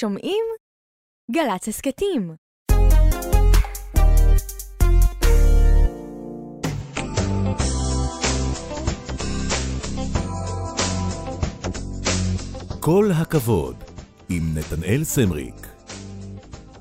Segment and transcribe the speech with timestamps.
[0.00, 0.44] שומעים?
[1.30, 2.34] גל"צ הסכתים.
[12.80, 13.76] כל הכבוד,
[14.28, 15.66] עם נתנאל סמריק.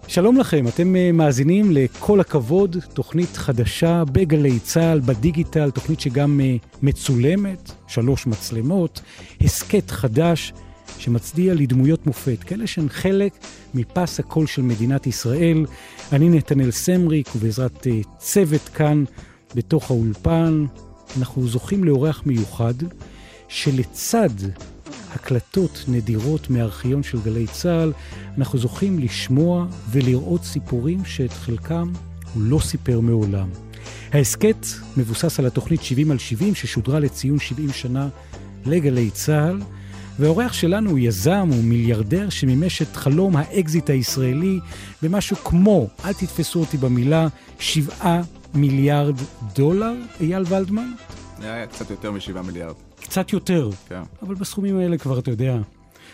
[0.07, 6.55] שלום לכם, אתם אה, מאזינים לכל הכבוד, תוכנית חדשה בגלי צה"ל, בדיגיטל, תוכנית שגם אה,
[6.81, 9.01] מצולמת, שלוש מצלמות,
[9.41, 10.53] הסכת חדש
[10.99, 13.33] שמצדיע לדמויות מופת, כאלה שהן חלק
[13.73, 15.65] מפס הקול של מדינת ישראל.
[16.11, 19.03] אני נתנאל סמריק, ובעזרת אה, צוות כאן
[19.55, 20.65] בתוך האולפן,
[21.17, 22.73] אנחנו זוכים לאורח מיוחד,
[23.47, 24.29] שלצד
[25.13, 27.93] הקלטות נדירות מארכיון של גלי צה"ל,
[28.37, 31.91] אנחנו זוכים לשמוע ולראות סיפורים שאת חלקם
[32.33, 33.49] הוא לא סיפר מעולם.
[34.13, 34.65] ההסכת
[34.97, 38.07] מבוסס על התוכנית 70 על 70 ששודרה לציון 70 שנה
[38.65, 39.61] לגלי צה"ל,
[40.19, 44.59] והאורח שלנו הוא יזם, הוא מיליארדר שמימש את חלום האקזיט הישראלי
[45.01, 47.27] במשהו כמו, אל תתפסו אותי במילה,
[47.59, 48.21] 7
[48.53, 49.15] מיליארד
[49.55, 50.91] דולר, אייל ולדמן?
[51.39, 52.73] זה היה קצת יותר מ-7 מיליארד.
[53.01, 53.69] קצת יותר.
[53.89, 54.01] כן.
[54.21, 55.57] אבל בסכומים האלה כבר, אתה יודע,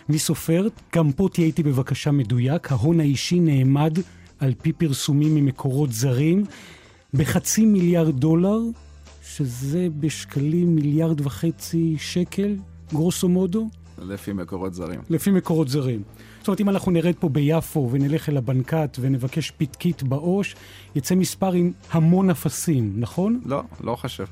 [0.10, 0.68] מי סופר?
[0.96, 2.72] גם פה תהיה איתי בבקשה מדויק.
[2.72, 3.98] ההון האישי נאמד,
[4.40, 6.46] על פי פרסומים ממקורות זרים,
[7.14, 8.60] בחצי מיליארד דולר,
[9.28, 12.56] שזה בשקלים מיליארד וחצי שקל,
[12.94, 13.70] גרוסו מודו.
[14.02, 15.00] לפי מקורות זרים.
[15.10, 16.02] לפי מקורות זרים.
[16.40, 20.56] זאת אומרת, אם אנחנו נרד פה ביפו ונלך אל הבנקט ונבקש פתקית בעו"ש,
[20.96, 23.42] יצא מספר עם המון אפסים, נכון?
[23.46, 24.26] לא, לא חושב.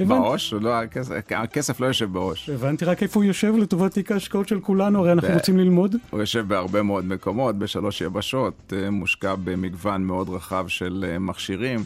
[0.00, 0.20] הבנתי.
[0.20, 0.52] בעו"ש?
[0.54, 2.50] לא, הכסף, הכסף לא יושב בעו"ש.
[2.50, 5.96] הבנתי רק איפה הוא יושב לטובת תיק ההשקעות של כולנו, הרי אנחנו ב- רוצים ללמוד.
[6.10, 11.80] הוא יושב בהרבה מאוד מקומות, בשלוש יבשות, אה, מושקע במגוון מאוד רחב של אה, מכשירים.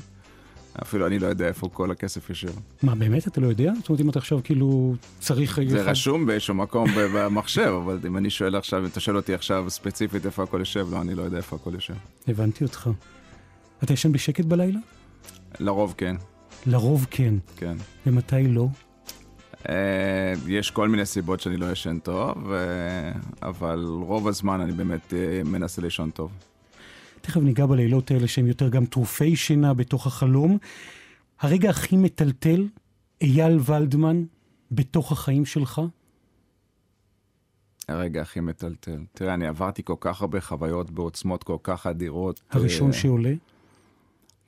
[0.83, 2.49] אפילו אני לא יודע איפה כל הכסף יושב.
[2.83, 3.73] מה, באמת אתה לא יודע?
[3.81, 5.59] זאת אומרת, אם אתה עכשיו כאילו צריך...
[5.69, 9.35] זה אחד- רשום באיזשהו מקום במחשב, אבל אם אני שואל עכשיו, אם אתה שואל אותי
[9.35, 11.95] עכשיו ספציפית איפה הכל יושב, לא, אני לא יודע איפה הכל יושב.
[12.29, 12.91] הבנתי אותך.
[13.85, 14.79] אתה ישן בשקט בלילה?
[15.61, 16.17] לרוב כן,
[16.67, 17.35] לרוב כן.
[17.57, 17.77] כן.
[18.07, 18.67] ומתי לא?
[19.69, 19.75] אה,
[20.47, 22.59] יש כל מיני סיבות שאני לא ישן טוב, אה,
[23.49, 26.31] אבל רוב הזמן אני באמת אה, מנסה לישון טוב.
[27.29, 30.59] תכף ניגע בלילות האלה שהם יותר גם טרופי שינה בתוך החלום.
[31.41, 32.69] הרגע הכי מטלטל,
[33.21, 34.25] אייל ולדמן,
[34.73, 35.81] בתוך החיים שלך?
[37.89, 39.01] הרגע הכי מטלטל.
[39.13, 42.41] תראה, אני עברתי כל כך הרבה חוויות בעוצמות כל כך אדירות.
[42.51, 43.33] הראשון אה, שעולה?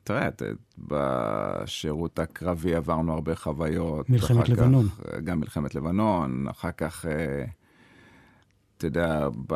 [0.05, 0.43] תראה, את-
[0.79, 4.11] בשירות הקרבי עברנו הרבה חוויות.
[4.11, 4.87] מלחמת אחר כך, לבנון.
[5.15, 7.45] אה, גם מלחמת לבנון, אחר כך, אה,
[8.81, 9.55] אתה יודע, ב...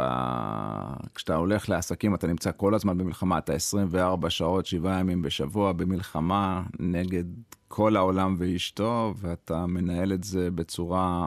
[1.14, 6.62] כשאתה הולך לעסקים, אתה נמצא כל הזמן במלחמה, אתה 24 שעות, 7 ימים בשבוע במלחמה
[6.80, 7.24] נגד
[7.68, 11.26] כל העולם ואשתו, ואתה מנהל את זה בצורה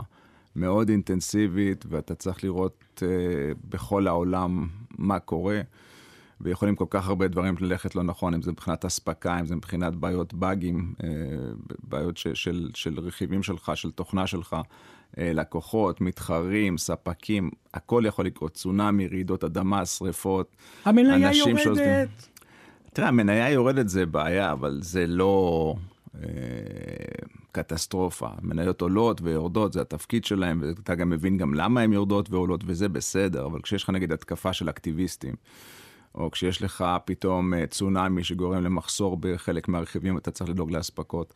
[0.55, 3.07] מאוד אינטנסיבית, ואתה צריך לראות אה,
[3.69, 5.61] בכל העולם מה קורה.
[6.41, 9.95] ויכולים כל כך הרבה דברים ללכת לא נכון, אם זה מבחינת אספקה, אם זה מבחינת
[9.95, 11.09] בעיות באגים, אה,
[11.83, 14.55] בעיות ש, של, של רכיבים שלך, של תוכנה שלך,
[15.17, 20.55] לקוחות, מתחרים, ספקים, הכל יכול לקרות, צונאמי, רעידות אדמה, שריפות.
[20.85, 21.87] המניה אנשים שעוזבים.
[21.87, 22.27] יורדת!
[22.93, 25.75] תראה, המניה יורדת זה בעיה, אבל זה לא
[26.15, 26.29] אה,
[27.51, 28.27] קטסטרופה.
[28.41, 32.89] מניות עולות ויורדות, זה התפקיד שלהם, ואתה גם מבין גם למה הן יורדות ועולות, וזה
[32.89, 35.35] בסדר, אבל כשיש לך נגיד התקפה של אקטיביסטים,
[36.15, 41.33] או כשיש לך פתאום אה, צונאמי שגורם למחסור בחלק מהרכיבים, אתה צריך לדאוג לאספקות.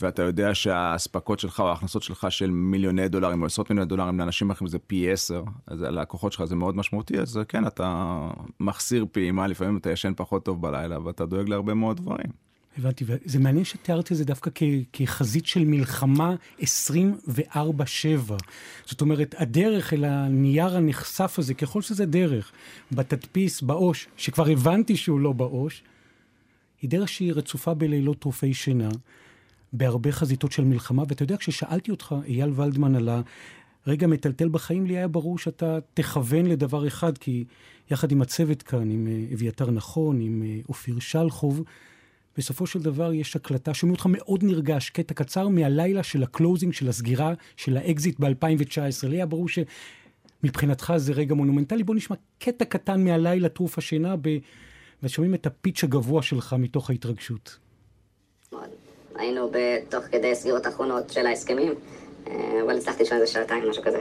[0.00, 4.50] ואתה יודע שהאספקות שלך או ההכנסות שלך של מיליוני דולרים או עשרות מיליוני דולרים לאנשים
[4.50, 8.18] אחרים זה פי עשר, אז הלקוחות שלך זה מאוד משמעותי, אז כן, אתה
[8.60, 12.42] מחסיר פעימה, לפעמים אתה ישן פחות טוב בלילה, ואתה דואג להרבה מאוד דברים.
[12.78, 16.64] הבנתי, וזה מעניין שתיארתי את זה דווקא כ- כחזית של מלחמה 24-7.
[18.86, 22.52] זאת אומרת, הדרך אל הנייר הנחשף הזה, ככל שזה דרך,
[22.92, 25.82] בתדפיס, בעו"ש, שכבר הבנתי שהוא לא בעו"ש,
[26.82, 28.90] היא דרך שהיא רצופה בלילות טרופי שינה,
[29.72, 33.08] בהרבה חזיתות של מלחמה, ואתה יודע, כששאלתי אותך, אייל ולדמן, על
[33.86, 37.44] הרגע מטלטל בחיים, לי היה ברור שאתה תכוון לדבר אחד, כי
[37.90, 41.62] יחד עם הצוות כאן, עם אה, אביתר נכון, עם אה, אופיר שלחוב,
[42.36, 46.72] בסופו של דבר יש הקלטה, שומעים אותך מאוד נרגש, קטע קצר מהלילה של ה closing,
[46.72, 49.08] של הסגירה, של האקזיט ב-2019.
[49.08, 51.84] לי היה ברור שמבחינתך זה רגע מונומנטלי.
[51.84, 54.38] בוא נשמע קטע קטן מהלילה, טרוף השינה, ב...
[55.02, 57.58] ושומעים את הפיץ' הגבוה שלך מתוך ההתרגשות.
[59.16, 61.72] היינו בתוך כדי סגירות אחרונות של ההסכמים,
[62.26, 63.98] אה, אבל הצלחתי לישון איזה שעתיים, משהו כזה.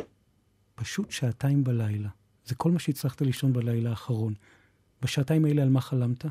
[0.76, 2.10] פשוט שעתיים בלילה.
[2.46, 4.34] זה כל מה שהצלחת לישון בלילה האחרון.
[5.02, 6.26] בשעתיים האלה על מה חלמת?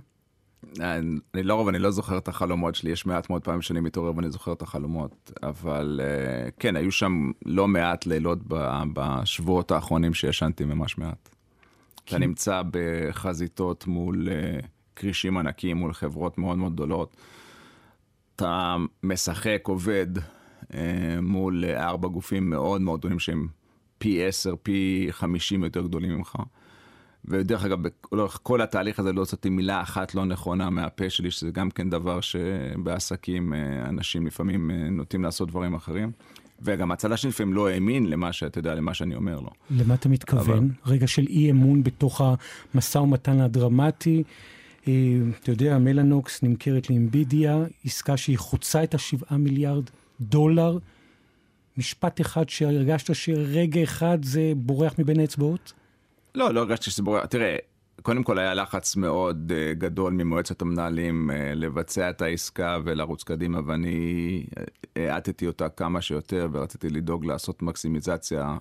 [0.80, 4.30] אני לרוב, אני לא זוכר את החלומות שלי, יש מעט מאוד פעמים שאני מתעורר ואני
[4.30, 10.64] זוכר את החלומות, אבל אה, כן, היו שם לא מעט לילות ב- בשבועות האחרונים שישנתי
[10.64, 11.28] ממש מעט.
[12.04, 14.66] אתה נמצא בחזיתות מול uh,
[14.96, 17.16] כרישים ענקיים, מול חברות מאוד מאוד גדולות.
[18.40, 20.74] אתה משחק, עובד uh,
[21.22, 23.48] מול uh, ארבע גופים מאוד מאוד גדולים שהם
[23.98, 26.36] פי עשר, פי חמישים יותר גדולים ממך.
[27.24, 27.78] ודרך אגב,
[28.12, 31.90] לאורך כל התהליך הזה לא הוצאתי מילה אחת לא נכונה מהפה שלי, שזה גם כן
[31.90, 33.54] דבר שבעסקים
[33.88, 36.12] אנשים לפעמים נוטים לעשות דברים אחרים.
[36.62, 39.50] וגם הצד השני לפעמים לא האמין למה שאתה יודע, למה שאני אומר לו.
[39.70, 40.58] למה אתה מתכוון?
[40.58, 40.94] אבל...
[40.94, 42.20] רגע של אי אמון בתוך
[42.74, 44.22] המשא ומתן הדרמטי.
[44.90, 49.84] אה, אתה יודע, מלאנוקס נמכרת לאמבידיה, עסקה שהיא חוצה את השבעה מיליארד
[50.20, 50.78] דולר.
[51.76, 55.72] משפט אחד שהרגשת שרגע אחד זה בורח מבין האצבעות?
[56.34, 57.26] לא, לא הרגשתי שזה בורח.
[57.26, 57.56] תראה,
[58.02, 63.60] קודם כל היה לחץ מאוד uh, גדול ממועצת המנהלים uh, לבצע את העסקה ולרוץ קדימה,
[63.66, 64.44] ואני
[64.96, 68.56] אה, האטתי אותה כמה שיותר ורציתי לדאוג לעשות מקסימיזציה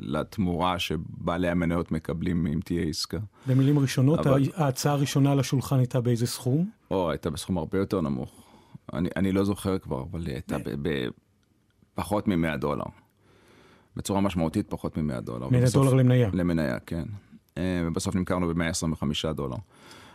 [0.00, 3.18] לתמורה שבעלי המניות מקבלים אם תהיה עסקה.
[3.46, 4.42] במילים ראשונות, אבל...
[4.54, 6.70] ההצעה הראשונה על השולחן הייתה באיזה סכום?
[6.90, 8.42] או, הייתה בסכום הרבה יותר נמוך.
[8.92, 10.56] אני, אני לא זוכר כבר, אבל היא הייתה
[11.94, 12.84] בפחות מ-100 דולר.
[13.96, 15.48] בצורה משמעותית פחות מ-100 דולר.
[15.48, 16.30] 100 דולר למניה.
[16.32, 17.04] למניה, כן.
[17.58, 19.56] אה, ובסוף נמכרנו ב-125 דולר.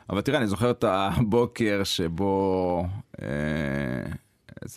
[0.10, 2.86] אבל תראה, אני זוכר את הבוקר שבו
[3.22, 3.28] אה,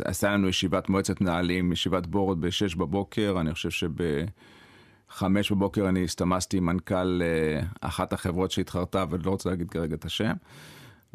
[0.04, 6.56] עשה לנו ישיבת מועצת מנהלים, ישיבת בורד ב-6 בבוקר, אני חושב שב-5 בבוקר אני הסתמסתי
[6.56, 10.32] עם מנכ"ל אה, אחת החברות שהתחרתה, ולא רוצה להגיד כרגע את השם.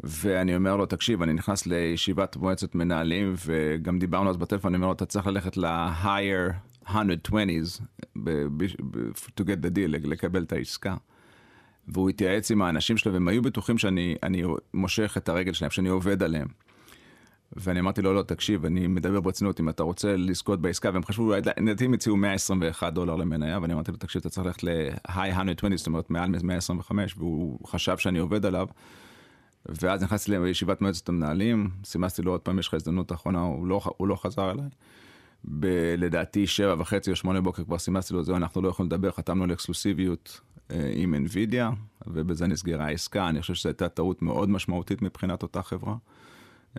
[0.00, 4.86] ואני אומר לו, תקשיב, אני נכנס לישיבת מועצת מנהלים, וגם דיברנו אז בטלפון, אני אומר
[4.86, 6.52] לו, אתה צריך ללכת ל-higher
[6.88, 7.80] 120's
[9.36, 10.94] to get the deal, לקבל את העסקה.
[11.88, 14.42] והוא התייעץ עם האנשים שלו, והם היו בטוחים שאני
[14.74, 16.48] מושך את הרגל שלהם, שאני עובד עליהם.
[17.56, 21.32] ואני אמרתי לו, לא, תקשיב, אני מדבר ברצינות, אם אתה רוצה לזכות בעסקה, והם חשבו,
[21.32, 25.76] לדעתי הם הציעו 121 דולר למניה, ואני אמרתי לו, תקשיב, אתה צריך ללכת ל-high 120,
[25.76, 28.66] זאת אומרת, מעל 125, והוא חשב שאני עובד עליו.
[29.66, 33.80] ואז נכנסתי לישיבת מועצת המנהלים, סימסתי לו עוד פעם, יש לך הזדמנות אחרונה, הוא לא,
[33.96, 34.68] הוא לא חזר אליי.
[35.44, 39.10] ב- לדעתי שבע וחצי או שמונה בוקר כבר סימסתי לו, זהו, אנחנו לא יכולים לדבר,
[39.10, 40.40] חתמנו על אקסקלוסיביות
[40.94, 41.74] עם NVIDIA,
[42.06, 43.28] ובזה נסגרה העסקה.
[43.28, 45.94] אני חושב שזו הייתה טעות מאוד משמעותית מבחינת אותה חברה,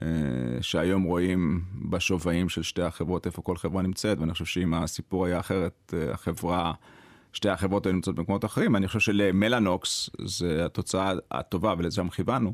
[0.02, 0.08] אה,
[0.62, 5.40] שהיום רואים בשווים של שתי החברות איפה כל חברה נמצאת, ואני חושב שאם הסיפור היה
[5.40, 6.74] אחרת, אה, החברה,
[7.34, 12.54] שתי החברות היו נמצאות במקומות אחרים, אני חושב שלמלאנוקס זה התוצאה הטובה ולשם כיוונו.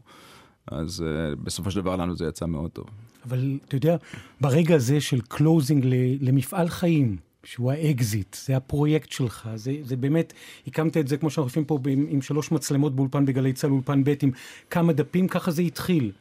[0.71, 2.85] אז אה, בסופו של דבר לנו זה יצא מאוד טוב.
[3.25, 3.97] אבל אתה יודע,
[4.41, 5.85] ברגע הזה של closing
[6.21, 10.33] למפעל חיים, שהוא האקזיט, זה הפרויקט שלך, זה, זה באמת,
[10.67, 14.03] הקמת את זה כמו שאנחנו עושים פה עם, עם שלוש מצלמות באולפן בגלי צה"ל, אולפן
[14.03, 14.31] ב' עם
[14.69, 16.11] כמה דפים, ככה זה התחיל.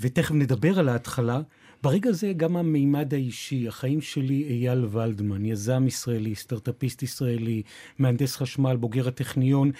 [0.00, 1.40] ותכף נדבר על ההתחלה.
[1.82, 7.62] ברגע הזה גם המימד האישי, החיים שלי אייל ולדמן, יזם ישראלי, סטארטאפיסט ישראלי,
[7.98, 9.70] מהנדס חשמל, בוגר הטכניון.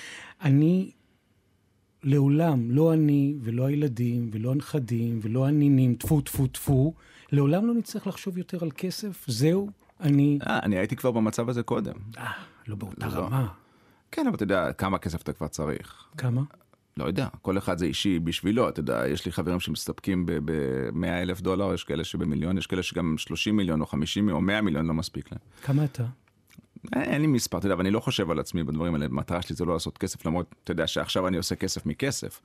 [0.42, 0.90] אני
[2.04, 6.94] לעולם, לא אני ולא הילדים ולא הנכדים ולא הנינים, טפו טפו טפו,
[7.32, 9.70] לעולם לא נצטרך לחשוב יותר על כסף, זהו,
[10.00, 10.39] אני...
[10.47, 11.95] אה, אני הייתי כבר במצב הזה קודם.
[12.19, 12.33] אה,
[12.67, 13.12] לא באותה לא.
[13.12, 13.49] רמה.
[14.11, 16.06] כן, אבל אתה יודע, כמה כסף אתה כבר צריך.
[16.17, 16.43] כמה?
[16.97, 21.41] לא יודע, כל אחד זה אישי בשבילו, אתה יודע, יש לי חברים שמסתפקים ב-100 אלף
[21.41, 24.87] דולר, יש כאלה שבמיליון, יש כאלה שגם 30 מיליון או 50 מיליון או 100 מיליון
[24.87, 25.41] לא מספיק להם.
[25.62, 26.05] כמה אתה?
[26.96, 29.64] אין לי מספר, אתה יודע, ואני לא חושב על עצמי בדברים האלה, המטרה שלי זה
[29.64, 32.40] לא לעשות כסף, למרות, אתה יודע, שעכשיו אני עושה כסף מכסף.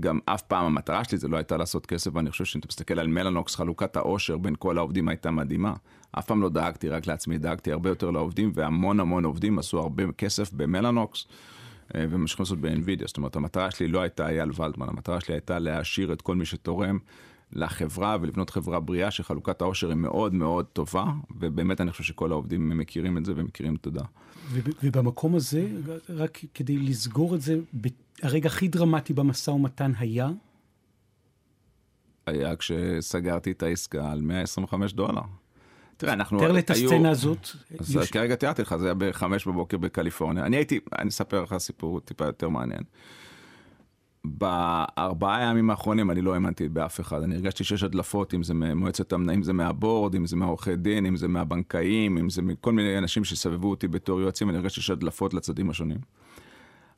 [0.00, 2.98] גם אף פעם המטרה שלי זה לא הייתה לעשות כסף, ואני חושב שאם אתה מסתכל
[2.98, 5.74] על מלאנוקס, חלוקת העושר בין כל העובדים הייתה מדהימה.
[6.18, 10.02] אף פעם לא דאגתי רק לעצמי, דאגתי הרבה יותר לעובדים, והמון המון עובדים עשו הרבה
[10.18, 11.26] כסף במלאנוקס.
[11.94, 15.58] אה, וממשיכים לעשות ב-NVIDIA, זאת אומרת המטרה שלי לא הייתה אייל ולדמן, המטרה שלי הייתה
[15.58, 16.98] להעשיר את כל מי שתורם
[17.54, 21.04] לחברה ולבנות חברה בריאה שחלוקת העושר היא מאוד מאוד טובה,
[21.40, 24.02] ובאמת אני חושב שכל העובדים מכירים את זה ומכירים תודה.
[24.82, 25.66] ובמקום הזה,
[26.08, 27.56] רק כדי לסגור את זה,
[28.22, 30.30] הרגע הכי דרמטי במשא ומתן היה?
[32.26, 35.20] היה כשסגרתי את העסקה על 125 דולר.
[35.96, 36.38] תראה, אנחנו...
[36.38, 37.48] תאר לי את הסצנה הזאת.
[37.78, 40.46] אז כרגע תיארתי לך, זה היה בחמש בבוקר בקליפורניה.
[40.46, 42.82] אני הייתי, אני אספר לך סיפור טיפה יותר מעניין.
[44.24, 49.12] בארבעה הימים האחרונים אני לא האמנתי באף אחד, אני הרגשתי שיש הדלפות, אם זה ממועצת
[49.12, 52.98] המנהים, אם זה מהבורד, אם זה מהעורכי דין, אם זה מהבנקאים, אם זה מכל מיני
[52.98, 55.98] אנשים שסבבו אותי בתור יועצים, אני הרגשתי שיש הדלפות לצדדים השונים.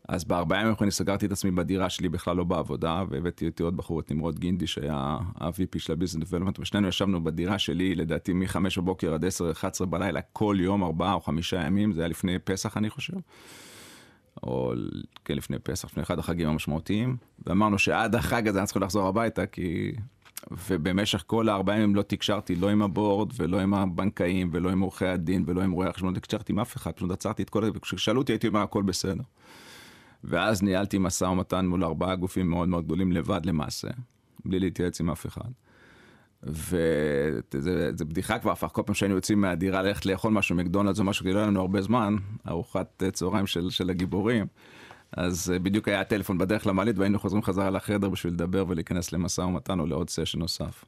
[0.08, 3.76] אז בארבעה ימים האחרונים סגרתי את עצמי בדירה שלי, בכלל לא בעבודה, והבאתי אותי עוד
[3.76, 8.56] בחור, את נמרוד גינדי, שהיה ה-VP של הביזנס דבלומנט, ושנינו ישבנו בדירה שלי, לדעתי מ-5
[8.76, 9.24] בבוקר עד
[9.82, 13.16] 10-11 בלילה, כל יום, ארבעה או חמישה ימים, זה היה לפני פסח אני חושב.
[14.42, 14.72] או
[15.24, 17.16] כן, לפני פסח, לפני אחד החגים המשמעותיים,
[17.46, 19.92] ואמרנו שעד החג הזה אנחנו צריכים לחזור הביתה, כי...
[20.68, 25.06] ובמשך כל הארבעה ימים לא תקשרתי לא עם הבורד ולא עם הבנקאים ולא עם עורכי
[25.06, 27.70] הדין ולא עם רואי החשבון, לא תקשרתי עם אף אחד, פשוט עצרתי את כל זה,
[27.74, 29.22] וכששאלו אותי הייתי אומר הכל בסדר.
[30.24, 33.88] ואז ניהלתי משא ומתן מול ארבעה גופים מאוד מאוד גדולים לבד למעשה,
[34.44, 35.50] בלי להתייעץ עם אף אחד.
[36.42, 41.24] וזה בדיחה כבר הפך, כל פעם שהיינו יוצאים מהדירה ללכת לאכול משהו, מקדונלדס או משהו,
[41.24, 42.16] כי לא היה לנו הרבה זמן,
[42.48, 44.46] ארוחת צהריים של, של הגיבורים.
[45.12, 49.40] אז אה, בדיוק היה הטלפון בדרך למעלית והיינו חוזרים חזרה לחדר בשביל לדבר ולהיכנס למשא
[49.40, 50.84] ומתן או לעוד סשן נוסף.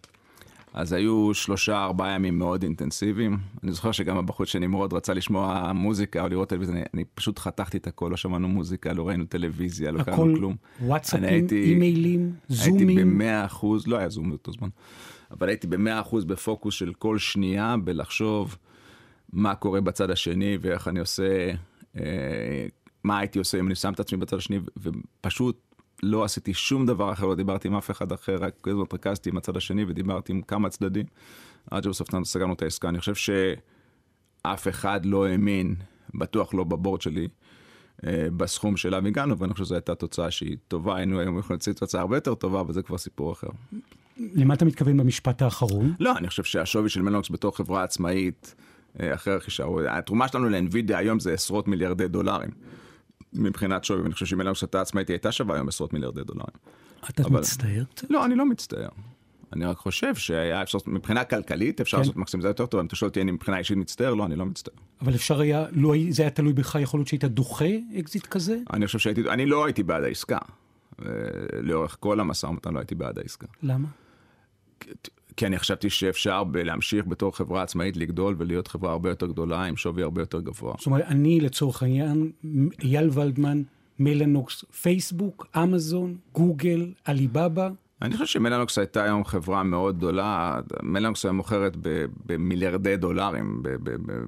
[0.75, 3.39] אז היו שלושה, ארבעה ימים מאוד אינטנסיביים.
[3.63, 7.77] אני זוכר שגם הבחוץ שנמרוד רצה לשמוע מוזיקה או לראות טלוויזיה, אני, אני פשוט חתכתי
[7.77, 10.57] את הכל, לא שמענו מוזיקה, לא ראינו טלוויזיה, לא קראנו כלום.
[10.77, 12.89] הכל וואטסאפים, אימיילים, זומים?
[12.89, 14.69] הייתי במאה אחוז, לא היה זום באותו זמן,
[15.31, 18.57] אבל הייתי במאה אחוז בפוקוס של כל שנייה בלחשוב
[19.33, 21.51] מה קורה בצד השני ואיך אני עושה,
[21.97, 22.67] אה,
[23.05, 25.61] מה הייתי עושה אם אני שם את עצמי בצד השני, ופשוט
[26.03, 29.31] לא עשיתי שום דבר אחר, לא דיברתי עם אף אחד אחר, רק כל הזמן התרכזתי
[29.31, 31.07] עם הצד השני ודיברתי עם כמה צדדים,
[31.71, 32.89] עד שבסוף סגרנו את העסקה.
[32.89, 35.75] אני חושב שאף אחד לא האמין,
[36.15, 37.29] בטוח לא בבורד שלי,
[38.07, 41.77] אה, בסכום שאליו הגענו, ואני חושב שזו הייתה תוצאה שהיא טובה, היינו היום יכולים לצאת
[41.77, 43.49] תוצאה הרבה יותר טובה, אבל זה כבר סיפור אחר.
[44.19, 45.95] למה אתה מתכוון במשפט האחרון?
[46.01, 48.55] לא, אני חושב שהשווי של מלנוקס בתור חברה עצמאית,
[49.01, 52.51] אה, אחרי רכישה, התרומה שלנו ל NVIDIA היום זה עשרות מיליארדי דולרים.
[53.33, 56.57] מבחינת שווי, ואני חושב שאם אלא הייתה עצמאית, היא הייתה שווה היום עשרות מיליארדי דולרים.
[57.11, 57.41] אתה אבל...
[57.41, 57.83] מצטער?
[58.11, 58.89] לא, אני לא מצטער.
[59.53, 62.01] אני רק חושב שהיה אפשר, מבחינה כלכלית אפשר כן.
[62.01, 64.47] לעשות מקסימיזציה יותר טובה, אם אתה שואל אותי אני מבחינה אישית מצטער, לא, אני לא
[64.47, 64.75] מצטער.
[65.03, 68.59] אבל אפשר היה, לא, זה היה תלוי בך, יכול להיות שהיית דוחה אקזיט כזה?
[68.73, 70.39] אני חושב שהייתי, אני לא הייתי בעד העסקה.
[71.03, 71.11] אה,
[71.63, 73.47] לאורך כל המשא ומתן לא הייתי בעד העסקה.
[73.63, 73.89] למה?
[75.37, 79.77] כי אני חשבתי שאפשר להמשיך בתור חברה עצמאית לגדול ולהיות חברה הרבה יותר גדולה עם
[79.77, 80.75] שווי הרבה יותר גבוה.
[80.79, 82.31] זאת אומרת, אני לצורך העניין,
[82.83, 83.63] אייל ולדמן,
[83.99, 87.69] מלאנוקס, פייסבוק, אמזון, גוגל, עליבאבא.
[88.03, 91.77] אני חושב שמלאנוקס הייתה היום חברה מאוד גדולה, מלאנוקס היה מוכרת
[92.27, 93.63] במיליארדי דולרים,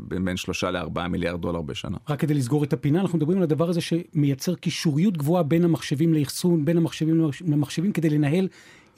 [0.00, 1.96] בין שלושה לארבעה מיליארד דולר בשנה.
[2.08, 6.14] רק כדי לסגור את הפינה, אנחנו מדברים על הדבר הזה שמייצר קישוריות גבוהה בין המחשבים
[6.14, 8.48] לאחסון, בין המחשבים למחשבים, כדי לנהל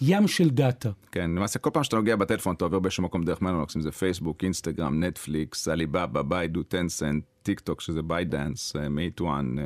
[0.05, 0.91] ים של דאטה.
[1.13, 3.93] כן, למעשה כל פעם שאתה נוגע בטלפון אתה עובר באיזשהו מקום דרך מלאנוקס, אם זה
[3.93, 9.57] פייסבוק, אינסטגרם, נטפליקס, עליבאבא, ביידו, טנסנט, טיק טוק שזה בייטדאנס, מייטואן,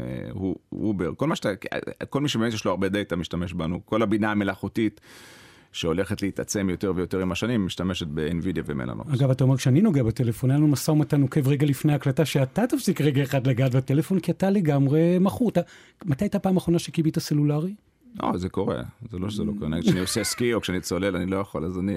[0.73, 1.49] אובר, כל מה שאתה,
[2.11, 5.01] כל מי שבאמת יש לו הרבה דאטה משתמש בנו, כל הבינה המלאכותית.
[5.73, 9.13] שהולכת להתעצם יותר ויותר עם השנים, משתמשת ב-NVIDIA ומלאנוקס.
[9.21, 12.67] אגב, אתה אומר, כשאני נוגע בטלפון, היה לנו משא ומתן נוקב רגע לפני ההקלטה, שאתה
[12.67, 15.51] תפסיק רגע אחד לגעת בטלפון, כי אתה לגמרי מכור.
[16.05, 17.75] מתי הייתה הפעם האחרונה שכיבית סלולרי?
[18.23, 19.81] לא, זה קורה, זה לא שזה לא קורה.
[19.83, 21.93] כשאני עושה סקי או כשאני צולל, אני לא יכול, אז אני,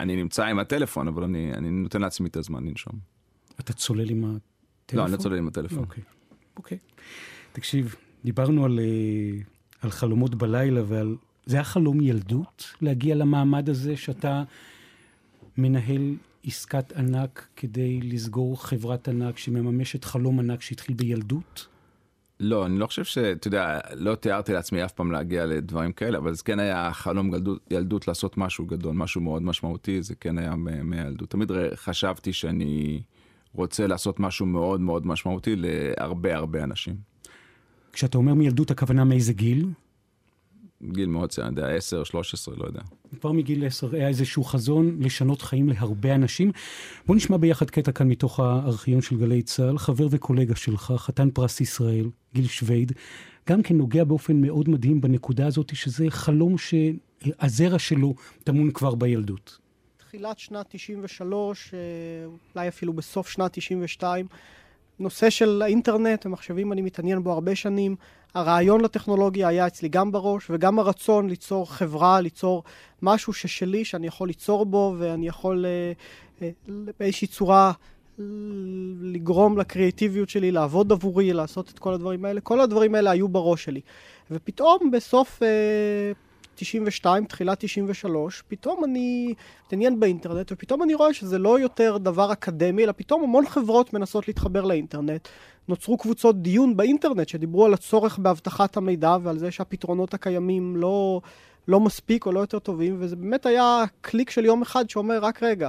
[0.00, 2.92] אני נמצא עם הטלפון, אבל אני, אני נותן לעצמי את הזמן לנשום.
[3.60, 4.98] אתה צולל עם הטלפון?
[4.98, 5.78] לא, אני לא צולל עם הטלפון.
[5.78, 6.02] אוקיי,
[6.56, 6.78] אוקיי.
[7.52, 7.94] תקשיב,
[8.24, 9.42] דיברנו על, אה,
[9.82, 11.16] על חלומות בלילה ועל...
[11.46, 14.42] זה היה חלום ילדות, להגיע למעמד הזה שאתה
[15.56, 21.66] מנהל עסקת ענק כדי לסגור חברת ענק שמממשת חלום ענק שהתחיל בילדות?
[22.40, 23.18] לא, אני לא חושב ש...
[23.18, 27.34] אתה יודע, לא תיארתי לעצמי אף פעם להגיע לדברים כאלה, אבל זה כן היה חלום
[27.34, 30.54] ילדות, ילדות לעשות משהו גדול, משהו מאוד משמעותי, זה כן היה
[30.84, 31.30] מילדות.
[31.30, 33.02] תמיד חשבתי שאני
[33.54, 36.94] רוצה לעשות משהו מאוד מאוד משמעותי להרבה הרבה אנשים.
[37.92, 39.66] כשאתה אומר מילדות, הכוונה מאיזה גיל?
[40.82, 42.80] גיל מאוד צעיר, אני יודע, 10, 13, לא יודע.
[43.20, 46.52] כבר מגיל 10 היה איזשהו חזון לשנות חיים להרבה אנשים.
[47.06, 51.60] בוא נשמע ביחד קטע כאן מתוך הארכיון של גלי צה"ל, חבר וקולגה שלך, חתן פרס
[51.60, 52.92] ישראל, גיל שווייד,
[53.48, 59.58] גם כן נוגע באופן מאוד מדהים בנקודה הזאת, שזה חלום שהזרע שלו טמון כבר בילדות.
[59.96, 61.78] תחילת שנת 93, אה,
[62.54, 64.26] אולי אפילו בסוף שנת 92,
[65.00, 67.96] נושא של האינטרנט ומחשבים אני מתעניין בו הרבה שנים.
[68.34, 72.62] הרעיון לטכנולוגיה היה אצלי גם בראש, וגם הרצון ליצור חברה, ליצור
[73.02, 75.92] משהו ששלי, שאני יכול ליצור בו, ואני יכול אה,
[76.42, 76.50] אה,
[76.98, 77.72] באיזושהי צורה
[79.00, 82.40] לגרום לקריאטיביות שלי לעבוד עבורי, לעשות את כל הדברים האלה.
[82.40, 83.80] כל הדברים האלה היו בראש שלי.
[84.30, 85.42] ופתאום בסוף...
[85.42, 86.12] אה,
[86.54, 89.34] 92, תחילת 93, פתאום אני
[89.66, 94.28] מתעניין באינטרנט, ופתאום אני רואה שזה לא יותר דבר אקדמי, אלא פתאום המון חברות מנסות
[94.28, 95.28] להתחבר לאינטרנט.
[95.68, 101.20] נוצרו קבוצות דיון באינטרנט שדיברו על הצורך באבטחת המידע ועל זה שהפתרונות הקיימים לא,
[101.68, 105.42] לא מספיק או לא יותר טובים, וזה באמת היה קליק של יום אחד שאומר, רק
[105.42, 105.68] רגע,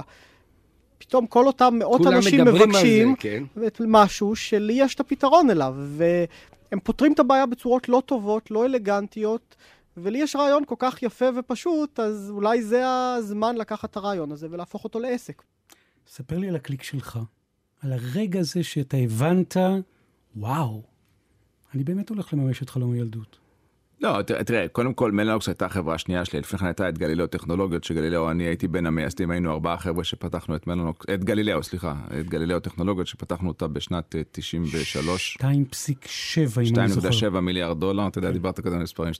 [0.98, 3.14] פתאום כל אותם מאות אנשים מבקשים
[3.54, 3.84] זה, כן.
[3.86, 9.56] משהו שלי יש את הפתרון אליו, והם פותרים את הבעיה בצורות לא טובות, לא אלגנטיות.
[9.96, 12.82] ולי יש רעיון כל כך יפה ופשוט, אז אולי זה
[13.16, 15.42] הזמן לקחת את הרעיון הזה ולהפוך אותו לעסק.
[16.06, 17.18] ספר לי על הקליק שלך,
[17.80, 19.56] על הרגע הזה שאתה הבנת,
[20.36, 20.82] וואו,
[21.74, 23.41] אני באמת הולך לממש את חלום הילדות.
[24.02, 27.84] לא, תראה, קודם כל מלנוקס הייתה החברה השנייה שלי, לפני כן הייתה את גלילאו טכנולוגיות,
[27.84, 32.28] שגלילאו, אני הייתי בין המייסדים, היינו ארבעה חבר'ה שפתחנו את מלנוקס, את גלילאו, סליחה, את
[32.28, 35.38] גלילאו טכנולוגיות, שפתחנו אותה בשנת 93.
[35.40, 37.08] 2.7, אם אני זוכר.
[37.08, 39.12] 2.7 מיליארד דולר, אתה יודע, דיברת קודם על מספרים,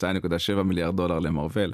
[0.57, 1.73] 2.7 מיליארד דולר למרוול.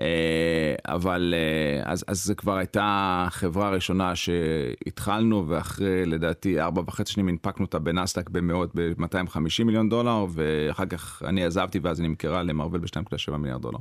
[0.00, 7.12] אה, אבל אה, אז, אז זה כבר הייתה חברה ראשונה שהתחלנו, ואחרי לדעתי ארבע וחצי
[7.12, 12.42] שנים הנפקנו אותה בנסדק במאות, ב-250 מיליון דולר, ואחר כך אני עזבתי ואז היא נמכרה
[12.42, 13.78] למרוויל ב-2.7 מיליארד דולר.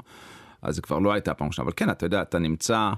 [0.62, 2.91] אז זה כבר לא הייתה פעם ראשונה, אבל כן, אתה יודע, אתה נמצא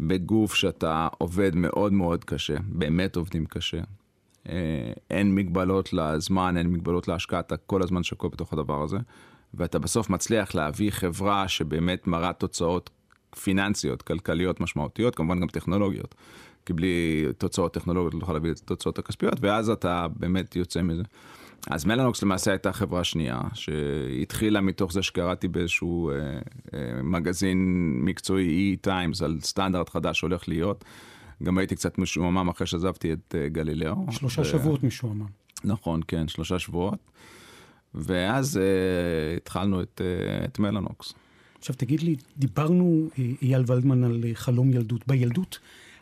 [0.00, 3.80] בגוף שאתה עובד מאוד מאוד קשה, באמת עובדים קשה.
[4.48, 8.98] אה, אין מגבלות לזמן, אין מגבלות להשקעה, אתה כל הזמן שקוע בתוך הדבר הזה.
[9.54, 12.90] ואתה בסוף מצליח להביא חברה שבאמת מראה תוצאות
[13.42, 16.14] פיננסיות, כלכליות משמעותיות, כמובן גם טכנולוגיות.
[16.66, 21.02] כי בלי תוצאות טכנולוגיות לא תוכל להביא את התוצאות הכספיות, ואז אתה באמת יוצא מזה.
[21.70, 26.16] אז מלאנוקס למעשה הייתה חברה שנייה, שהתחילה מתוך זה שקראתי באיזשהו אה,
[26.74, 27.58] אה, מגזין
[28.04, 30.84] מקצועי, E-Times, על סטנדרט חדש שהולך להיות.
[31.42, 33.96] גם הייתי קצת משועמם אחרי שעזבתי את אה, גלילאו.
[34.10, 34.44] שלושה ו...
[34.44, 35.26] שבועות משועמם.
[35.64, 36.98] נכון, כן, שלושה שבועות.
[37.94, 41.12] ואז uh, התחלנו את, uh, את מלאנוקס.
[41.58, 45.08] עכשיו תגיד לי, דיברנו, אה, אייל ולדמן, על חלום ילדות.
[45.08, 45.58] בילדות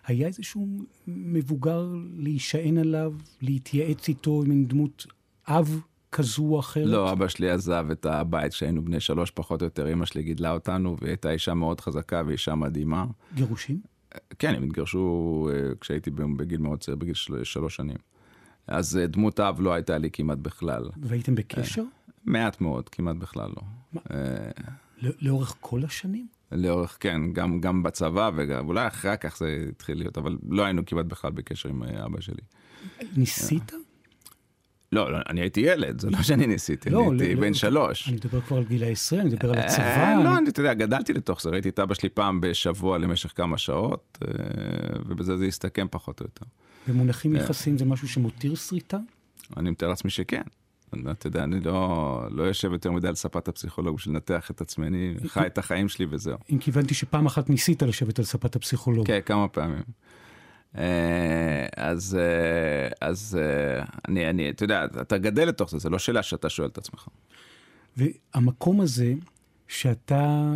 [0.06, 0.68] היה איזשהו
[1.06, 5.06] מבוגר להישען עליו, להתייעץ איתו עם דמות
[5.49, 5.80] אב
[6.12, 6.87] כזו או אחרת?
[6.87, 10.52] לא, אבא שלי עזב את הבית כשהיינו בני שלוש פחות או יותר, אמא שלי גידלה
[10.52, 13.06] אותנו, והיא הייתה אישה מאוד חזקה ואישה מדהימה.
[13.35, 13.80] גירושים?
[14.38, 15.49] כן, הם התגרשו
[15.80, 17.97] כשהייתי בגיל מאוד צעיר, בגיל שלוש שנים.
[18.70, 20.90] אז אה, דמות אב לא הייתה לי כמעט בכלל.
[21.02, 21.82] והייתם בקשר?
[22.24, 23.62] מעט מאוד, כמעט בכלל לא.
[23.92, 24.00] מה?
[25.02, 26.26] לא, לאורך כל השנים?
[26.52, 31.06] לאורך, כן, גם, גם בצבא, ואולי אחר כך זה התחיל להיות, אבל לא היינו כמעט
[31.06, 32.42] בכלל בקשר עם אה, אבא שלי.
[33.16, 33.72] ניסית?
[34.92, 37.54] לא, לא, אני הייתי ילד, זה לא שאני ניסיתי, לא, אני הייתי לא, בן לא,
[37.54, 38.08] שלוש.
[38.08, 40.20] אני מדבר כבר על גיל העשרה, אני מדבר על הצבא.
[40.24, 43.58] לא, אני, אתה יודע, גדלתי לתוך זה, ראיתי את אבא שלי פעם בשבוע למשך כמה
[43.58, 44.18] שעות,
[45.06, 46.46] ובזה זה הסתכם פחות או יותר.
[46.88, 48.99] במונחים יחסים זה משהו שמותיר שריטה?
[49.56, 50.42] אני מתאר לעצמי שכן.
[51.10, 54.87] אתה יודע, אני לא, לא יושב יותר מדי על ספת הפסיכולוג בשביל לנתח את עצמי,
[54.87, 56.37] אני חי את החיים שלי וזהו.
[56.52, 59.07] אם כיוונתי שפעם אחת ניסית לשבת על ספת הפסיכולוג.
[59.07, 59.83] כן, כמה פעמים.
[60.78, 65.98] אה, אז, אה, אז אה, אני, אני, אתה יודע, אתה גדל לתוך זה, זה לא
[65.98, 67.09] שאלה שאתה שואל את עצמך.
[67.96, 69.14] והמקום הזה,
[69.68, 70.52] שאתה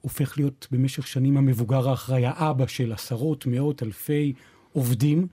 [0.00, 4.32] הופך להיות במשך שנים המבוגר האחראי, האבא של עשרות, מאות, אלפי
[4.72, 5.26] עובדים,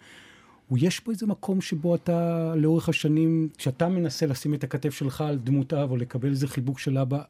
[0.78, 5.38] יש פה איזה מקום שבו אתה לאורך השנים, כשאתה מנסה לשים את הכתף שלך על
[5.38, 7.22] דמות אב או לקבל איזה חיבוק של אבא,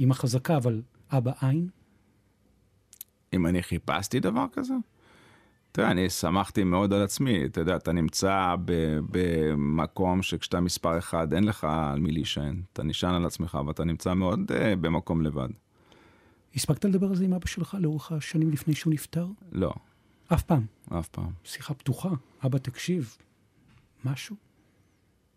[0.00, 1.68] אמא חזקה, אבל אבא עין?
[3.32, 4.74] אם אני חיפשתי דבר כזה?
[5.72, 8.54] תראה, אני שמחתי מאוד על עצמי, אתה יודע, אתה נמצא
[9.10, 12.62] במקום שכשאתה מספר אחד, אין לך על מי להישען.
[12.72, 15.48] אתה נשען על עצמך ואתה נמצא מאוד uh, במקום לבד.
[16.54, 19.26] הספקת לדבר על זה עם אבא שלך לאורך השנים לפני שהוא נפטר?
[19.52, 19.72] לא.
[20.34, 20.66] אף פעם?
[20.88, 21.32] אף פעם.
[21.44, 22.10] שיחה פתוחה.
[22.46, 23.16] אבא, תקשיב,
[24.04, 24.36] משהו?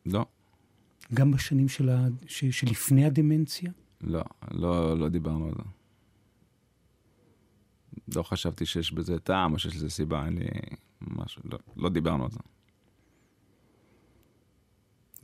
[0.05, 0.25] לא.
[1.13, 2.08] גם בשנים של ה...
[2.27, 2.45] ש...
[2.45, 3.71] שלפני הדמנציה?
[4.01, 5.63] לא, לא, לא דיברנו על זה.
[8.15, 10.45] לא חשבתי שיש בזה טעם או שיש לזה סיבה, אין לי
[11.01, 12.39] משהו, לא, לא דיברנו על זה.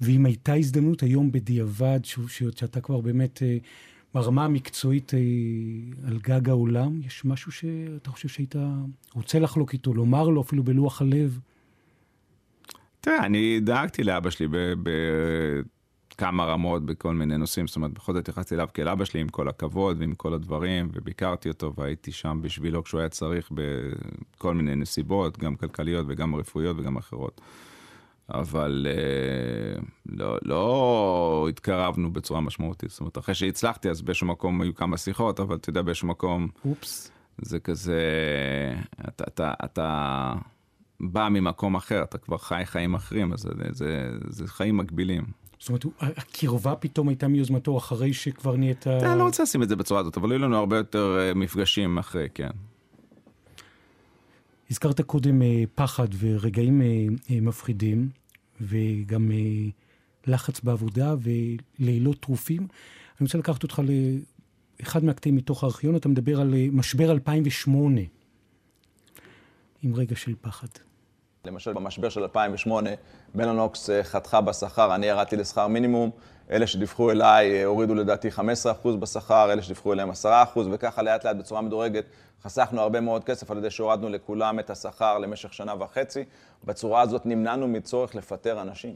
[0.01, 3.57] ואם הייתה הזדמנות היום בדיעבד, שאתה כבר באמת אה,
[4.13, 5.19] ברמה המקצועית אה,
[6.07, 8.55] על גג העולם, יש משהו שאתה חושב שהיית
[9.13, 11.39] רוצה לחלוק איתו, לומר לו אפילו בלוח הלב?
[13.01, 14.47] תראה, אני דאגתי לאבא שלי
[16.15, 19.29] בכמה רמות, בכל מיני נושאים, זאת אומרת, בכל זאת התייחסתי אליו כאל אבא שלי עם
[19.29, 24.75] כל הכבוד ועם כל הדברים, וביקרתי אותו והייתי שם בשבילו כשהוא היה צריך בכל מיני
[24.75, 27.41] נסיבות, גם כלכליות וגם רפואיות וגם אחרות.
[28.29, 28.93] אבל אה,
[30.21, 32.89] לא, לא התקרבנו בצורה משמעותית.
[32.89, 36.47] זאת אומרת, אחרי שהצלחתי, אז באיזשהו מקום היו כמה שיחות, אבל אתה יודע, באיזשהו מקום...
[36.65, 37.11] אופס.
[37.37, 38.01] זה כזה,
[39.07, 40.33] אתה, אתה, אתה
[40.99, 45.23] בא ממקום אחר, אתה כבר חי חיים אחרים, אז זה, זה, זה חיים מקבילים.
[45.59, 45.85] זאת אומרת,
[46.17, 48.87] הקרבה פתאום הייתה מיוזמתו אחרי שכבר נהיית...
[48.87, 51.97] אני לא רוצה לשים את זה בצורה הזאת, אבל היו לנו הרבה יותר אה, מפגשים
[51.97, 52.49] אחרי, כן.
[54.71, 56.81] הזכרת קודם אה, פחד ורגעים
[57.29, 58.09] מפחידים.
[58.61, 59.69] וגם אה,
[60.27, 61.15] לחץ בעבודה
[61.79, 62.61] ולילות טרופים.
[62.61, 63.81] אני רוצה לקחת אותך
[64.79, 68.01] לאחד מהקטעים מתוך הארכיון, אתה מדבר על אה, משבר 2008,
[69.83, 70.67] עם רגע של פחד.
[71.45, 72.89] למשל, במשבר של 2008,
[73.35, 76.09] מלאנוקס אה, חתכה בשכר, אני ירדתי לשכר מינימום,
[76.51, 78.41] אלה שדיווחו אליי הורידו לדעתי 15%
[78.99, 80.25] בשכר, אלה שדיווחו אליהם 10%,
[80.71, 82.05] וככה לאט לאט בצורה מדורגת
[82.43, 86.23] חסכנו הרבה מאוד כסף על ידי שהורדנו לכולם את השכר למשך שנה וחצי.
[86.63, 88.95] בצורה הזאת נמנענו מצורך לפטר אנשים.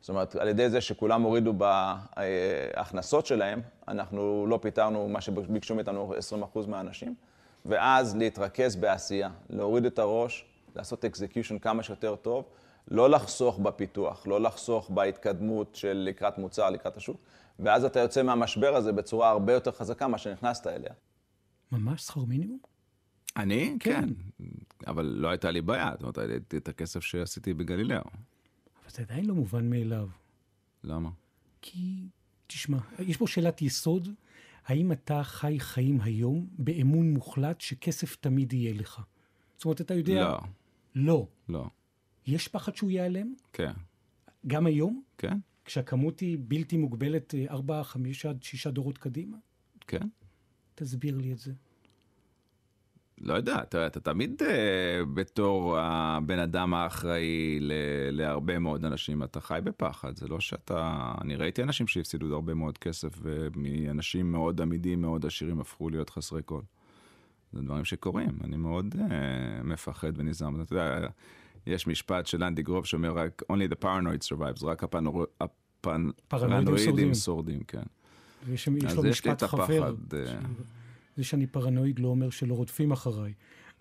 [0.00, 6.14] זאת אומרת, על ידי זה שכולם הורידו בהכנסות שלהם, אנחנו לא פיטרנו מה שביקשו מאיתנו
[6.54, 7.14] 20% מהאנשים,
[7.66, 10.44] ואז להתרכז בעשייה, להוריד את הראש,
[10.76, 12.44] לעשות אקזקיושן כמה שיותר טוב,
[12.90, 17.16] לא לחסוך בפיתוח, לא לחסוך בהתקדמות של לקראת מוצר, לקראת השוק,
[17.58, 20.92] ואז אתה יוצא מהמשבר הזה בצורה הרבה יותר חזקה ממה שנכנסת אליה.
[21.72, 22.58] ממש שכר מינימום?
[23.36, 23.76] אני?
[23.80, 24.08] כן.
[24.38, 24.46] כן.
[24.86, 28.02] אבל לא הייתה לי בעיה, זאת אומרת, הייתי את הכסף שעשיתי בגלילאו.
[28.88, 30.08] אבל זה עדיין לא מובן מאליו.
[30.84, 31.10] למה?
[31.60, 32.08] כי,
[32.46, 34.08] תשמע, יש פה שאלת יסוד,
[34.64, 39.00] האם אתה חי חיים היום באמון מוחלט שכסף תמיד יהיה לך?
[39.56, 40.14] זאת אומרת, אתה יודע...
[40.14, 40.38] לא.
[40.94, 41.26] לא.
[41.48, 41.66] לא.
[42.26, 43.34] יש פחד שהוא ייעלם?
[43.52, 43.72] כן.
[44.46, 45.02] גם היום?
[45.18, 45.38] כן.
[45.64, 49.36] כשהכמות היא בלתי מוגבלת 4, 5 עד 6 דורות קדימה?
[49.80, 50.08] כן.
[50.74, 51.52] תסביר לי את זה.
[53.20, 54.44] לא יודע, אתה, אתה תמיד uh,
[55.14, 57.72] בתור הבן אדם האחראי ל,
[58.10, 61.12] להרבה מאוד אנשים, אתה חי בפחד, זה לא שאתה...
[61.20, 66.42] אני ראיתי אנשים שהפסידו הרבה מאוד כסף, ומאנשים מאוד עמידים, מאוד עשירים, הפכו להיות חסרי
[66.44, 66.60] כל.
[67.52, 68.98] זה דברים שקורים, אני מאוד uh,
[69.64, 70.50] מפחד ונזהר.
[70.62, 71.06] אתה יודע,
[71.66, 75.24] יש משפט של אנדי גרוב שאומר רק only the paranoid survives, רק הפנור...
[75.84, 77.82] הפרנואידים שורדים, כן.
[78.46, 79.94] ויש לו משפט חבר.
[80.14, 80.38] אה,
[81.18, 83.32] זה שאני פרנואיד לא אומר שלא רודפים אחריי.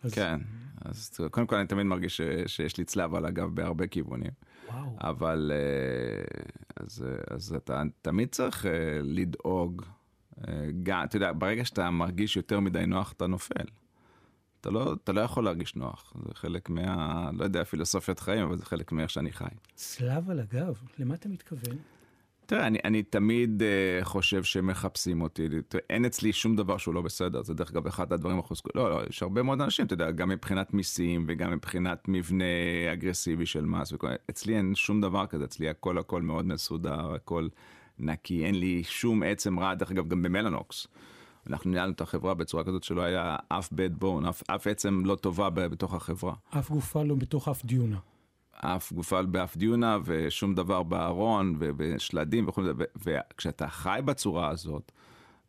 [0.04, 0.14] אז...
[0.14, 0.40] כן,
[0.82, 4.32] אז קודם כל אני תמיד מרגיש ש, שיש לי צלב על הגב בהרבה כיוונים.
[4.68, 4.96] וואו.
[5.00, 6.24] אבל אה,
[6.76, 8.66] אז, אז אתה תמיד צריך
[9.04, 9.86] לדאוג,
[10.84, 13.66] גם, אתה יודע, ברגע שאתה מרגיש יותר מדי נוח, אתה נופל.
[14.62, 17.30] אתה לא, אתה לא יכול להרגיש נוח, זה חלק מה...
[17.34, 19.46] לא יודע, פילוסופיית חיים, אבל זה חלק מאיך שאני חי.
[19.76, 21.78] צלב על הגב, למה אתה מתכוון?
[22.48, 25.48] תראה, אני, אני תמיד uh, חושב שמחפשים אותי,
[25.90, 29.02] אין אצלי שום דבר שהוא לא בסדר, זה דרך אגב אחד הדברים החוזקות, לא, לא,
[29.10, 32.46] יש הרבה מאוד אנשים, אתה יודע, גם מבחינת מיסים וגם מבחינת מבנה
[32.94, 37.48] אגרסיבי של מס, וכל, אצלי אין שום דבר כזה, אצלי הכל הכל מאוד מסודר, הכל
[38.00, 40.88] נקי, אין לי שום עצם רע, דרך אגב, גם במלנוקס.
[41.50, 45.16] אנחנו ניהלנו את החברה בצורה כזאת שלא היה אף bad bone, אף, אף עצם לא
[45.16, 46.34] טובה בתוך החברה.
[46.50, 47.98] אף גופה לא בתוך אף דיונה.
[48.62, 52.64] אף גופה באף דיונה ושום דבר בארון ובשלדים וכו',
[52.96, 54.92] וכשאתה חי בצורה הזאת,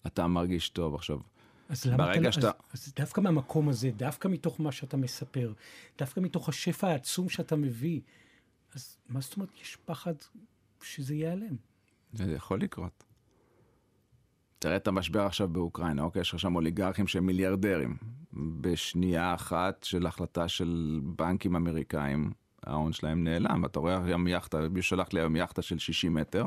[0.06, 0.94] אתה מרגיש טוב.
[0.94, 1.18] עכשיו,
[1.68, 2.46] אז למה אתה, שאתה...
[2.46, 5.52] אז, אז דווקא מהמקום הזה, דווקא מתוך מה שאתה מספר,
[5.98, 8.00] דווקא מתוך השפע העצום שאתה מביא,
[8.74, 10.14] אז מה זאת אומרת, יש פחד
[10.82, 11.56] שזה ייעלם?
[12.12, 13.04] זה יכול לקרות.
[14.58, 16.20] תראה את המשבר עכשיו באוקראינה, אוקיי?
[16.20, 17.96] יש לך שם אוליגרכים שהם מיליארדרים.
[18.60, 22.32] בשנייה אחת של החלטה של בנקים אמריקאים,
[22.68, 23.64] ההון שלהם נעלם.
[23.64, 26.44] אתה רואה היום יאכטה, מי שלח לי היום יאכטה של 60 מטר,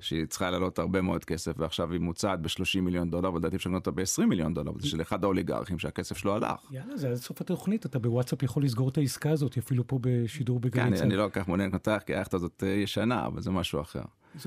[0.00, 3.86] שהיא צריכה לעלות הרבה מאוד כסף, ועכשיו היא מוצעת ב-30 מיליון דולר, ולדעתי אפשר לקנות
[3.86, 6.60] אותה ב-20 מיליון דולר, זה של אחד האוליגרכים שהכסף שלו הלך.
[6.70, 10.60] יאללה, זה עד סוף התוכנית, אתה בוואטסאפ יכול לסגור את העסקה הזאת, אפילו פה בשידור
[10.60, 10.96] בגלי צה"ל.
[10.96, 13.80] כן, אני לא כל כך מעוניין אותך, כי היאכטה הזאת אה, ישנה, אבל זה משהו
[13.80, 14.02] אחר.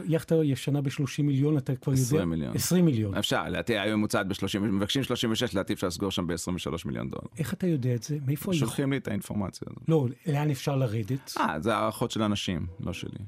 [0.06, 2.16] יאכטה ישנה ב-30 מיליון, אתה כבר 20 יודע?
[2.16, 2.56] 20 מיליון.
[2.56, 3.16] 20 מיליון.
[3.16, 7.28] אפשר, לדעתי היום מוצעת ב-30, מבקשים 36, לדעתי אפשר לסגור שם ב-23 מיליון דולר.
[7.38, 8.18] איך אתה יודע את זה?
[8.26, 8.54] מאיפה...
[8.54, 9.90] שולחים לי את האינפורמציה הזאת.
[9.90, 11.34] לא, לאן אפשר לרדת?
[11.38, 13.20] אה, זה הערכות של אנשים, לא שלי.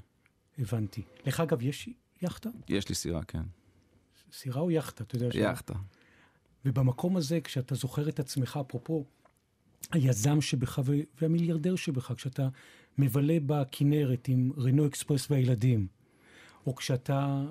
[0.60, 1.02] הבנתי.
[1.26, 1.90] לך אגב, יש
[2.22, 2.50] יאכטה?
[2.70, 3.44] יש לי סירה, כן.
[4.34, 5.04] סירה או יאכטה?
[5.04, 5.36] אתה יודע ש...
[5.36, 5.74] יאכטה.
[6.66, 9.06] ובמקום הזה, כשאתה זוכר את עצמך, אפרופו
[9.92, 10.82] היזם שבך
[11.22, 12.48] והמיליארדר שבך, כשאתה
[12.98, 15.88] מבלה בכנרת עם רנו אקספרס והילדים,
[16.68, 17.46] או כשאתה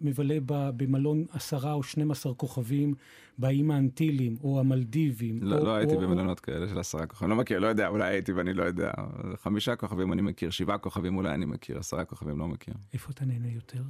[0.00, 0.34] מבלה
[0.76, 2.94] במלון עשרה או 12 כוכבים
[3.38, 5.38] באיים האנטילים, או המלדיבים.
[5.42, 8.08] לא, או, לא הייתי או, במלונות כאלה של עשרה כוכבים, לא מכיר, לא יודע, אולי
[8.08, 8.92] הייתי ואני לא יודע.
[9.36, 12.74] חמישה כוכבים אני מכיר, שבעה כוכבים אולי אני מכיר, עשרה כוכבים לא מכיר.
[12.92, 13.82] איפה אתה נהנה יותר?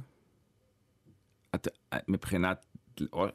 [1.55, 1.67] את,
[2.07, 2.65] מבחינת,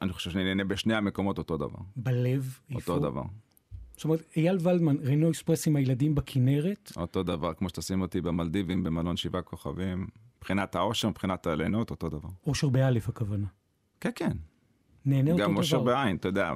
[0.01, 1.79] אני חושב שאני נהנה בשני המקומות אותו דבר.
[1.95, 2.59] בלב?
[2.69, 2.99] אותו איפה?
[2.99, 3.23] דבר.
[3.95, 6.91] זאת אומרת, אייל ולדמן, רנו אקספרס עם הילדים בכנרת?
[6.97, 10.07] אותו דבר, כמו שתשים אותי במלדיבים, במלון שבעה כוכבים.
[10.43, 12.29] מבחינת העושר, מבחינת הליהנות, אותו דבר.
[12.43, 13.47] עושר באלף הכוונה.
[14.01, 14.31] כן, כן.
[15.05, 15.49] נהנה אותו דבר.
[15.49, 16.53] גם עושר בעין, אתה יודע.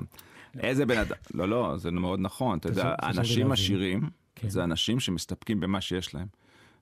[0.60, 4.50] איזה בן אדם, לא, לא, זה מאוד נכון, אתה יודע, אנשים עשירים, כן.
[4.50, 6.28] זה אנשים שמסתפקים במה שיש להם.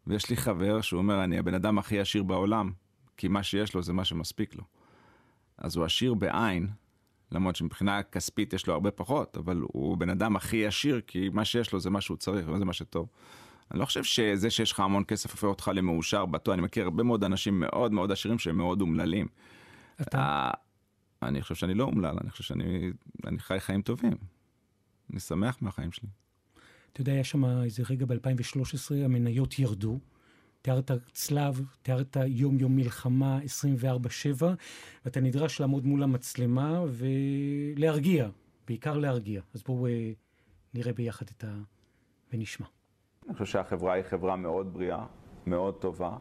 [0.08, 2.72] ויש לי חבר שהוא אומר, אני הבן אדם הכי עשיר בעולם,
[3.18, 4.64] כי מה שיש לו זה מה שמספיק לו.
[5.58, 6.68] אז הוא עשיר בעין,
[7.32, 11.46] למרות שמבחינה כספית יש לו הרבה פחות, אבל הוא בן אדם הכי עשיר, כי מה
[11.46, 13.08] שיש לו זה מה שהוא צריך, וזה מה שטוב.
[13.72, 17.04] אני לא חושב שזה שיש לך המון כסף הופך אותך למאושר בטוח, אני מכיר הרבה
[17.04, 19.28] מאוד אנשים מאוד מאוד עשירים שהם מאוד אומללים.
[20.02, 20.52] אתה?
[21.22, 22.92] אני חושב שאני לא אומלל, אני חושב שאני
[23.40, 24.18] חי חיים טובים.
[25.12, 26.10] אני שמח מהחיים שלי.
[26.94, 30.00] אתה יודע, היה שם איזה רגע ב-2013, המניות ירדו.
[30.62, 33.40] תיארת צלב, תיארת יום-יום מלחמה
[34.40, 34.44] 24-7,
[35.06, 38.30] ואתה נדרש לעמוד מול המצלמה ולהרגיע,
[38.68, 39.42] בעיקר להרגיע.
[39.54, 40.12] אז בואו אה,
[40.74, 41.58] נראה ביחד את ה...
[42.34, 42.68] ונשמע.
[43.28, 45.06] אני חושב שהחברה היא חברה מאוד בריאה,
[45.48, 46.12] מאוד טובה,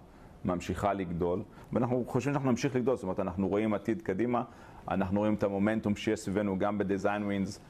[0.44, 4.42] ממשיכה לגדול, ואנחנו חושבים שאנחנו נמשיך לגדול, זאת אומרת, אנחנו רואים עתיד קדימה,
[4.88, 7.60] אנחנו רואים את המומנטום שיש סביבנו גם ב design wins,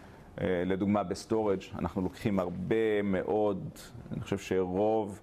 [0.40, 3.68] לדוגמה ב storage, אנחנו לוקחים הרבה מאוד,
[4.12, 5.20] אני חושב שרוב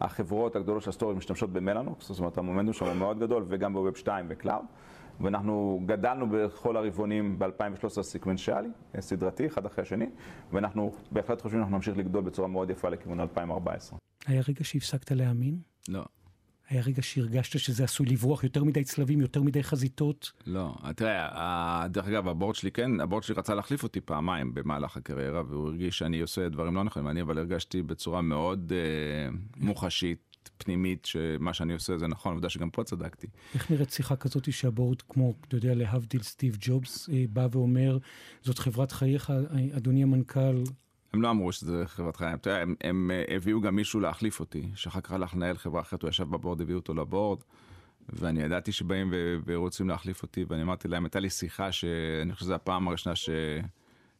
[0.00, 3.72] החברות הגדולות של ה storage משתמשות במלאנוקס, זאת אומרת, המומנטום שם הוא מאוד גדול, וגם
[3.72, 4.64] ב Web 2 ו cloud.
[5.20, 8.68] ואנחנו גדלנו בכל הרבעונים ב-2013 סקוונציאלי,
[9.00, 10.06] סדרתי, אחד אחרי השני,
[10.52, 13.98] ואנחנו בהחלט חושבים שאנחנו נמשיך לגדול בצורה מאוד יפה לכיוון 2014.
[14.26, 15.58] היה רגע שהפסקת להאמין?
[15.88, 16.04] לא.
[16.68, 20.32] היה רגע שהרגשת שזה עשוי לברוח יותר מדי צלבים, יותר מדי חזיתות?
[20.46, 25.42] לא, תראה, דרך אגב, הבורד שלי כן, הבורד שלי רצה להחליף אותי פעמיים במהלך הקריירה,
[25.48, 30.18] והוא הרגיש שאני עושה דברים לא נכונים, אני אבל הרגשתי בצורה מאוד אה, מוחשית,
[30.58, 33.26] פנימית, שמה שאני עושה זה נכון, עובדה שגם פה צדקתי.
[33.54, 37.98] איך נראית שיחה כזאת שהבורד, כמו, אתה יודע, להבדיל סטיב ג'ובס, אה, בא ואומר,
[38.42, 39.32] זאת חברת חייך,
[39.76, 40.62] אדוני המנכ"ל,
[41.14, 44.68] הם לא אמרו שזה חברת חיים, אתה יודע, הם, הם הביאו גם מישהו להחליף אותי,
[44.74, 47.38] שאחר כך הלך לנהל חברה אחרת, הוא ישב בבורד, הביאו אותו לבורד,
[48.08, 49.12] ואני ידעתי שבאים
[49.46, 53.14] ורוצים להחליף אותי, ואני אמרתי להם, הייתה לי שיחה שאני חושב שזו הפעם הראשונה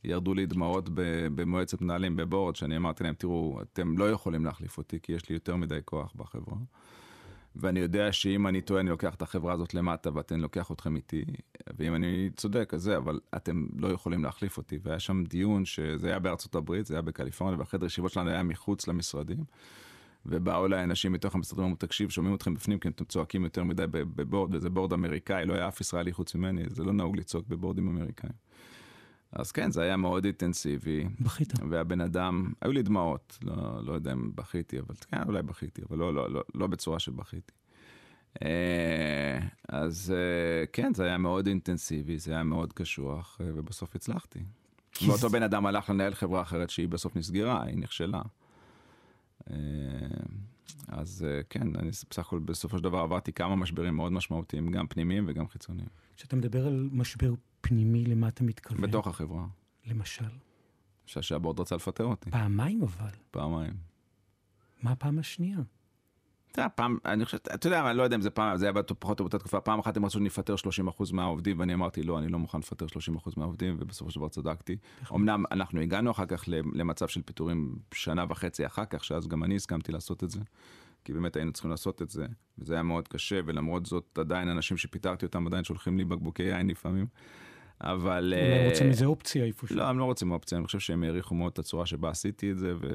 [0.04, 0.88] שירדו לי דמעות
[1.34, 5.34] במועצת מנהלים בבורד, שאני אמרתי להם, תראו, אתם לא יכולים להחליף אותי, כי יש לי
[5.34, 6.56] יותר מדי כוח בחברה.
[7.56, 11.24] ואני יודע שאם אני טועה, אני לוקח את החברה הזאת למטה ואתם לוקח אתכם איתי,
[11.78, 14.78] ואם אני צודק, אז זה, אבל אתם לא יכולים להחליף אותי.
[14.82, 18.88] והיה שם דיון שזה היה בארצות הברית, זה היה בקליפורניה, והחדר ישיבות שלנו היה מחוץ
[18.88, 19.44] למשרדים.
[20.26, 23.84] ובאו אליי אנשים מתוך המשרדים, אמרו, תקשיב, שומעים אתכם בפנים, כי אתם צועקים יותר מדי
[23.92, 27.88] בבורד, וזה בורד אמריקאי, לא היה אף ישראלי חוץ ממני, זה לא נהוג לצעוק בבורדים
[27.88, 28.32] אמריקאים.
[29.34, 31.04] אז כן, זה היה מאוד אינטנסיבי.
[31.20, 31.52] בכית.
[31.70, 35.98] והבן אדם, היו לי דמעות, לא, לא יודע אם בכיתי, אבל כן, אולי בכיתי, אבל
[35.98, 37.52] לא, לא, לא, לא בצורה שבכיתי.
[39.68, 40.14] אז
[40.72, 44.38] כן, זה היה מאוד אינטנסיבי, זה היה מאוד קשוח, ובסוף הצלחתי.
[45.06, 48.22] ואותו בן אדם הלך לנהל חברה אחרת שהיא בסוף נסגרה, היא נכשלה.
[50.88, 55.24] אז כן, אני בסך הכל בסופו של דבר עברתי כמה משברים מאוד משמעותיים, גם פנימיים
[55.28, 55.88] וגם חיצוניים.
[56.16, 57.34] כשאתה מדבר על משבר
[57.68, 58.80] פנימי, למה אתה מתכוון?
[58.80, 59.46] בתוך החברה.
[59.86, 60.24] למשל?
[61.04, 62.30] למשל שהבורד רצה לפטר אותי.
[62.30, 63.10] פעמיים אבל.
[63.30, 63.72] פעמיים.
[64.82, 65.58] מה הפעם השנייה?
[66.52, 68.82] אתה יודע, פעם, אני חושב, אתה יודע, אני לא יודע אם זה פעם, זה היה
[68.98, 72.18] פחות או באותה תקופה, פעם אחת הם רצו שאני אפטר 30% מהעובדים, ואני אמרתי, לא,
[72.18, 74.76] אני לא מוכן לפטר 30% מהעובדים, ובסופו של דבר צדקתי.
[75.14, 79.56] אמנם אנחנו הגענו אחר כך למצב של פיטורים שנה וחצי אחר כך, שאז גם אני
[79.56, 80.40] הסכמתי לעשות את זה,
[81.04, 82.26] כי באמת היינו צריכים לעשות את זה,
[82.58, 86.66] וזה היה מאוד קשה, ולמרות זאת עדיין אנשים שפיטרתי אותם עדיין שולחים לי בקבוקי יין
[86.66, 87.06] לפעמים.
[87.84, 88.34] אבל...
[88.36, 89.76] אולי רוצים איזה אופציה איפשהו.
[89.76, 92.58] לא, הם לא רוצים אופציה, אני חושב שהם העריכו מאוד את הצורה שבה עשיתי את
[92.58, 92.88] זה, ו...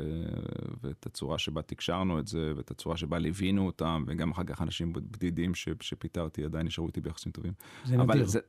[0.81, 4.93] ואת הצורה שבה תקשרנו את זה, ואת הצורה שבה ליווינו אותם, וגם אחר כך אנשים
[4.93, 5.69] בדידים ש...
[5.81, 7.53] שפיטרתי עדיין נשארו איתי ביחסים טובים.
[7.85, 8.25] זה נדיר.
[8.25, 8.39] זה...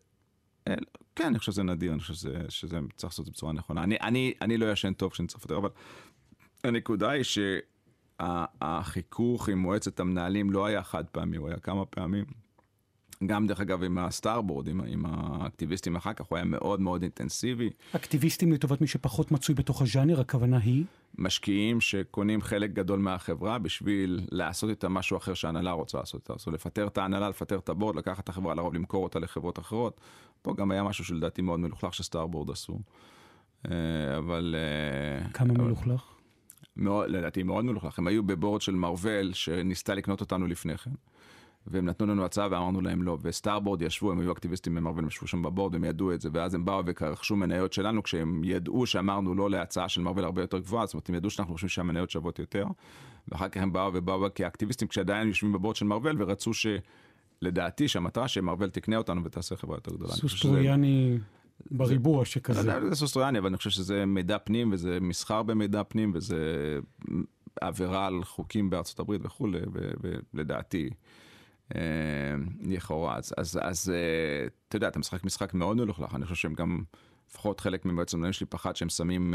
[1.17, 3.83] כן, אני חושב שזה נדיר, אני חושב שזה, שזה צריך לעשות את זה בצורה נכונה.
[3.83, 5.69] אני, אני, אני לא ישן טוב כשאני צריך לפטר, אבל
[6.65, 7.25] הנקודה היא
[8.21, 12.25] שהחיכוך עם מועצת המנהלים לא היה חד פעמי, הוא היה כמה פעמים.
[13.27, 17.71] גם דרך אגב עם הסטארבורד, עם, עם האקטיביסטים אחר כך, הוא היה מאוד מאוד אינטנסיבי.
[17.97, 20.85] אקטיביסטים לטובת מי שפחות מצוי בתוך הז'אנר, הכוונה היא?
[21.19, 26.35] משקיעים שקונים חלק גדול מהחברה בשביל לעשות איתה משהו אחר שההנהלה רוצה לעשות איתה.
[26.37, 29.59] זאת אומרת, לפטר את ההנהלה, לפטר את הבורד, לקחת את החברה, לרוב למכור אותה לחברות
[29.59, 30.01] אחרות.
[30.43, 32.79] פה גם היה משהו שלדעתי מאוד מלוכלך שסטארבורד עשו.
[34.19, 34.55] אבל...
[35.33, 35.65] כמה אבל...
[35.65, 36.03] מלוכלך?
[36.77, 37.99] מאוד, לדעתי מאוד מלוכלך.
[37.99, 40.91] הם היו בבורד של מרוויל שניסתה לקנות אותנו לפני כן.
[41.71, 45.27] והם נתנו לנו הצעה ואמרנו להם לא, וסטארבורד ישבו, הם היו אקטיביסטים במרוויל, הם ישבו
[45.27, 49.35] שם בבורד, הם ידעו את זה, ואז הם באו ורכשו מניות שלנו כשהם ידעו שאמרנו
[49.35, 52.39] לא להצעה של מרוויל הרבה יותר גבוהה, זאת אומרת הם ידעו שאנחנו חושבים שהמניות שוות
[52.39, 52.67] יותר,
[53.29, 58.71] ואחר כך הם באו ובאו כאקטיביסטים כשעדיין יושבים בבורד של מרוויל ורצו שלדעתי שהמטרה שמרוויל
[58.71, 60.13] תקנה אותנו ותעשה חברה יותר גדולה.
[60.13, 61.19] סוס טרויאני
[61.71, 62.89] בריבוע שכזה.
[62.89, 66.39] זה סוס טרויאני, אבל אני חושב שזה מידע פנים וזה מסחר במידע פנים וזה
[67.61, 69.61] עבירה על חוקים בארצות הברית וכולי,
[70.35, 70.91] ולדעתי.
[72.61, 73.93] לכאורה, אז, אז, אז
[74.69, 76.83] אתה יודע, אתה משחק משחק מאוד מלוכלך, אני חושב שהם גם,
[77.31, 79.35] לפחות חלק ממועצת המנהלים שלי פחד שהם שמים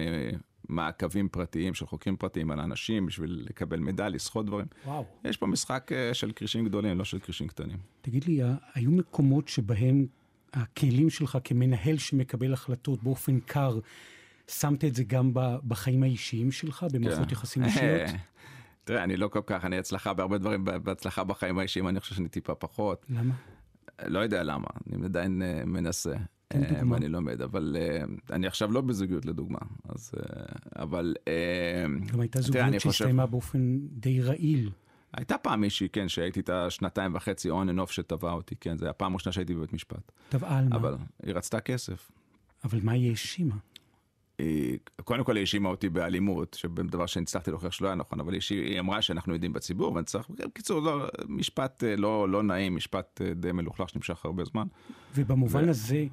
[0.70, 4.66] מעקבים פרטיים של חוקרים פרטיים על אנשים בשביל לקבל מידע, לסחוט דברים.
[4.86, 5.06] וואו.
[5.24, 7.78] יש פה משחק של כרישים גדולים, לא של כרישים קטנים.
[8.02, 8.42] תגיד לי,
[8.74, 10.06] היו מקומות שבהם
[10.54, 13.80] הכלים שלך כמנהל שמקבל החלטות באופן קר,
[14.48, 15.32] שמת את זה גם
[15.68, 18.10] בחיים האישיים שלך, במערכות יחסים אישיות?
[18.86, 22.30] תראה, אני לא כל כך, אני הצלחה בהרבה דברים, בהצלחה בחיים האישיים, אני חושב שאני
[22.30, 23.06] טיפה פחות.
[23.10, 23.36] למה?
[24.06, 26.14] לא יודע למה, אני עדיין מנסה.
[26.48, 26.98] תן דוגמה.
[26.98, 27.76] אני לומד, אבל
[28.30, 30.12] אני עכשיו לא בזוגיות לדוגמה, אז
[30.76, 31.16] אבל...
[32.08, 34.72] גם הייתה זוגיות שהסתיימה באופן די רעיל.
[35.14, 38.90] הייתה פעם מישהי, כן, שהייתי איתה שנתיים וחצי on and off שטבעה אותי, כן, זה
[38.90, 40.12] הפעם הראשונה שהייתי בבית משפט.
[40.30, 40.76] טבעה על מה?
[40.76, 42.12] אבל היא רצתה כסף.
[42.64, 43.56] אבל מה היא האשימה?
[44.38, 48.80] היא, קודם כל היא האשימה אותי באלימות, שבדבר שהצלחתי להוכיח שלא היה נכון, אבל היא,
[48.80, 53.34] אמרה שאנחנו יודעים בציבור, ואני צריך, בקיצור, לא, משפט אה, לא, לא נעים, משפט אה,
[53.34, 54.68] די מלוכלך שנמשך הרבה זמן.
[55.16, 56.06] ובמובן ו- הזה,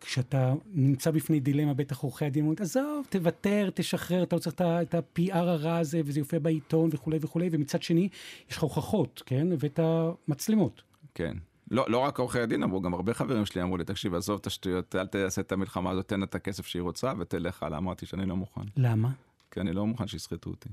[0.00, 4.94] כשאתה נמצא בפני דילמה, בטח עורכי הדין אומרים, עזוב, תוותר, תשחרר, אתה לא צריך את
[4.94, 8.08] ה-PR הרע הזה, וזה יופיע בעיתון וכולי וכולי, ומצד שני,
[8.50, 9.46] יש לך הוכחות, כן?
[9.58, 10.82] ואת המצלמות.
[11.14, 11.36] כן.
[11.72, 14.46] לא, לא רק עורכי הדין אמרו, גם הרבה חברים שלי אמרו לי, תקשיב, עזוב את
[14.46, 17.78] השטויות, אל תעשה את המלחמה הזאת, תן לה את הכסף שהיא רוצה ותלך הלאה.
[17.78, 19.10] אמרתי שאני לא מוכן, למה?
[19.50, 20.68] כי אני לא מוכן שיסחטו אותי.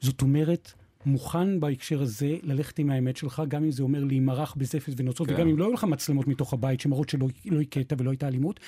[0.00, 0.72] זאת אומרת,
[1.06, 5.34] מוכן בהקשר הזה ללכת עם האמת שלך, גם אם זה אומר להימרח בזפת ונוצות, כן.
[5.34, 8.60] וגם אם לא היו לך מצלמות מתוך הבית שמראות שלא לא הכית ולא הייתה אלימות,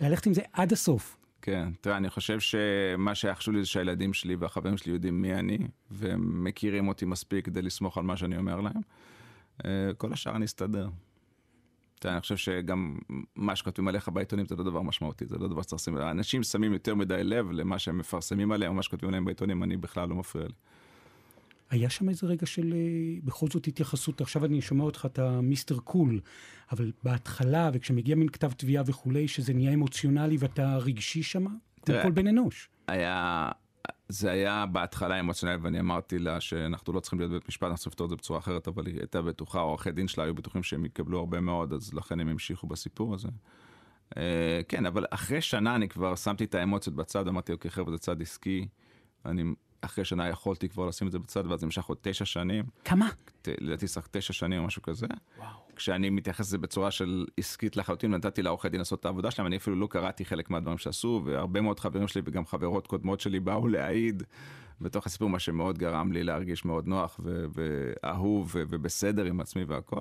[0.00, 1.16] ללכת עם זה עד הסוף.
[1.42, 5.34] כן, תראה, אני חושב שמה שהיה חשוב לי זה שהילדים שלי והחברים שלי יודעים מי
[5.34, 5.58] אני,
[5.90, 8.80] והם מכירים אותי מספיק כדי לסמוך על מה שאני אומר להם.
[9.64, 10.88] אה, כל השאר אני אסתדר.
[12.00, 12.98] תראה, אני חושב שגם
[13.36, 16.72] מה שכותבים עליך בעיתונים זה לא דבר משמעותי, זה לא דבר שצריך לשים, אנשים שמים
[16.72, 20.46] יותר מדי לב למה שהם מפרסמים עליהם, מה שכותבים עליהם בעיתונים, אני בכלל לא מפריע
[20.46, 20.54] לי.
[21.70, 25.78] היה שם איזה רגע של אה, בכל זאת התייחסות, עכשיו אני שומע אותך, אתה מיסטר
[25.78, 26.20] קול,
[26.72, 31.50] אבל בהתחלה, וכשמגיע מין כתב תביעה וכולי, שזה נהיה אמוציונלי ואתה רגשי שמה,
[31.82, 31.94] כמו.
[32.02, 32.68] כל בן אנוש.
[32.88, 33.48] היה,
[34.08, 37.90] זה היה בהתחלה אמוציונלי, ואני אמרתי לה שאנחנו לא צריכים להיות בבית משפט, אנחנו צריכים
[37.90, 40.84] לפתור את זה בצורה אחרת, אבל היא הייתה בטוחה, עורכי דין שלה היו בטוחים שהם
[40.84, 43.28] יקבלו הרבה מאוד, אז לכן הם המשיכו בסיפור הזה.
[44.16, 47.98] אה, כן, אבל אחרי שנה אני כבר שמתי את האמוציות בצד, אמרתי, אוקיי, חבר'ה, זה
[47.98, 48.68] צד עסקי,
[49.24, 49.42] אני
[49.86, 52.64] אחרי שנה יכולתי כבר לשים את זה בצד, ואז נמשך עוד תשע שנים.
[52.84, 53.08] כמה?
[53.60, 55.06] לדעתי סך תשע שנים או משהו כזה.
[55.38, 55.48] וואו.
[55.76, 59.56] כשאני מתייחס לזה בצורה של עסקית לחלוטין, נתתי לעורכי דין לעשות את העבודה שלהם, אני
[59.56, 63.68] אפילו לא קראתי חלק מהדברים שעשו, והרבה מאוד חברים שלי וגם חברות קודמות שלי באו
[63.68, 64.22] להעיד
[64.80, 70.00] בתוך הסיפור, מה שמאוד גרם לי להרגיש מאוד נוח ואהוב ובסדר עם עצמי והכל.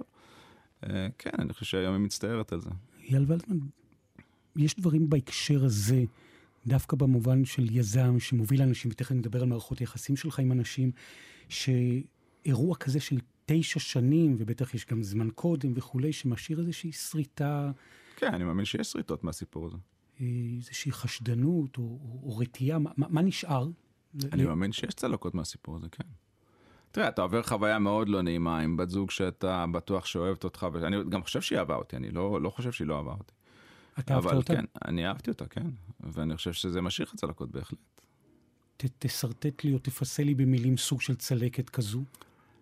[0.84, 2.69] אה, כן, אני חושב שהיום היא מצטערת על זה.
[3.10, 3.58] אייל ולדמן,
[4.56, 6.04] יש דברים בהקשר הזה,
[6.67, 10.91] דווקא במובן של יזם שמוביל אנשים, ותכף נדבר על מערכות יחסים שלך עם אנשים,
[11.49, 17.71] שאירוע כזה של תשע שנים, ובטח יש גם זמן קודם וכולי, שמשאיר איזושהי שריטה,
[18.15, 19.78] כן, אני מאמין שיש שריטות מהסיפור הזה.
[20.21, 20.25] אה,
[20.58, 23.67] איזושהי חשדנות או, או, או רתיעה, מה, מה מה נשאר?
[24.34, 26.04] אני ל- מאמין שיש צלקות מהסיפור הזה, כן.
[26.91, 30.97] תראה, אתה עובר חוויה מאוד לא נעימה עם בת זוג שאתה בטוח שאוהבת אותך, ואני
[31.10, 33.34] גם חושב שהיא אהבה אותי, אני לא, לא חושב שהיא לא אהבה אותי.
[33.99, 34.55] אתה אהבת אותה?
[34.55, 35.67] כן, אני אהבתי אותה, כן.
[35.99, 37.79] ואני חושב שזה משאיר לך צלקות בהחלט.
[38.77, 42.03] ת, תשרטט לי או תפסה לי במילים סוג של צלקת כזו.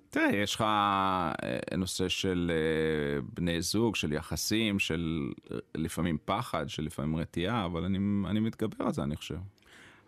[0.10, 6.70] תראה, יש לך אה, נושא של אה, בני זוג, של יחסים, של אה, לפעמים פחד,
[6.70, 7.98] של לפעמים רתיעה, אבל אני,
[8.30, 9.38] אני מתגבר על זה, אני חושב.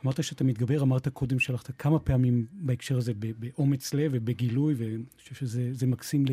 [0.05, 5.35] אמרת שאתה מתגבר, אמרת קודם שהלכת כמה פעמים בהקשר הזה באומץ לב ובגילוי, ואני חושב
[5.35, 6.25] שזה זה מקסים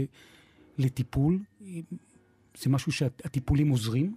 [0.79, 1.39] לטיפול.
[2.55, 4.17] זה משהו שהטיפולים עוזרים?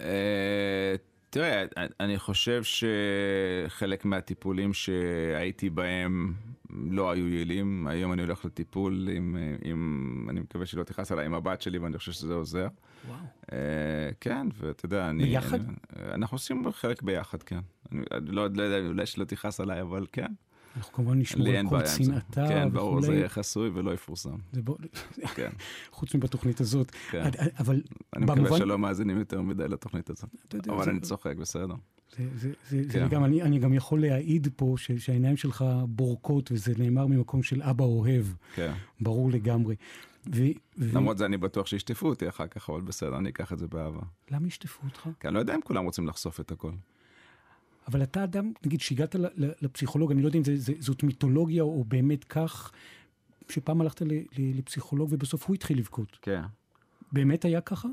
[0.00, 0.94] אה,
[1.30, 1.64] תראה,
[2.00, 6.34] אני חושב שחלק מהטיפולים שהייתי בהם
[6.70, 7.86] לא היו יעילים.
[7.86, 11.98] היום אני הולך לטיפול עם, עם אני מקווה שלא תכעס עליי, עם הבת שלי, ואני
[11.98, 12.68] חושב שזה עוזר.
[13.08, 13.18] וואו.
[13.52, 13.58] אה,
[14.20, 15.24] כן, ואתה יודע, אני...
[15.24, 15.60] ביחד?
[15.60, 15.72] אני,
[16.14, 17.60] אנחנו עושים חלק ביחד, כן.
[17.92, 20.32] אני אני לא לא יודע, אולי שלא תכעס עליי, אבל כן.
[20.76, 22.04] אנחנו כמובן נשמור על כל זה.
[22.04, 23.14] צנעתה כן, ברור, זה.
[23.14, 24.36] יהיה חסוי ולא יפורסם.
[24.52, 24.76] זה בוא-
[25.34, 25.50] כן.
[25.90, 26.90] חוץ מבתוכנית הזאת.
[27.10, 27.30] כן.
[27.58, 27.82] אבל
[28.16, 28.58] אני מקווה במובן...
[28.58, 30.30] שלא מאזינים יותר מדי לתוכנית הזאת.
[30.68, 31.74] אבל זה- אני צוחק, בסדר.
[32.16, 33.08] זה, זה, זה, זה כן.
[33.08, 37.62] גם, אני, אני גם יכול להעיד פה ש, שהעיניים שלך בורקות, וזה נאמר ממקום של
[37.62, 38.72] אבא אוהב, כן.
[39.00, 39.74] ברור לגמרי.
[40.34, 40.42] ו,
[40.78, 40.96] ו...
[40.96, 44.00] למרות זה אני בטוח שישטפו אותי אחר כך, אבל בסדר, אני אקח את זה באהבה.
[44.30, 45.08] למה ישטפו אותך?
[45.20, 46.70] כי אני לא יודע אם כולם רוצים לחשוף את הכל.
[47.88, 51.84] אבל אתה אדם, נגיד, שהגעת לפסיכולוג, אני לא יודע אם זה, זה, זאת מיתולוגיה או
[51.84, 52.72] באמת כך,
[53.48, 56.18] שפעם הלכת ל, ל, לפסיכולוג ובסוף הוא התחיל לבכות.
[56.22, 56.42] כן.
[57.12, 57.88] באמת היה ככה?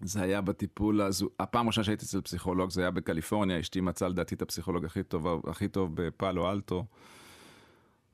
[0.00, 1.28] זה היה בטיפול, הזו...
[1.38, 5.48] הפעם הראשונה שהייתי אצל פסיכולוג זה היה בקליפורניה, אשתי מצאה לדעתי את הפסיכולוג הכי טוב,
[5.48, 6.84] הכי טוב בפאלו אלטו.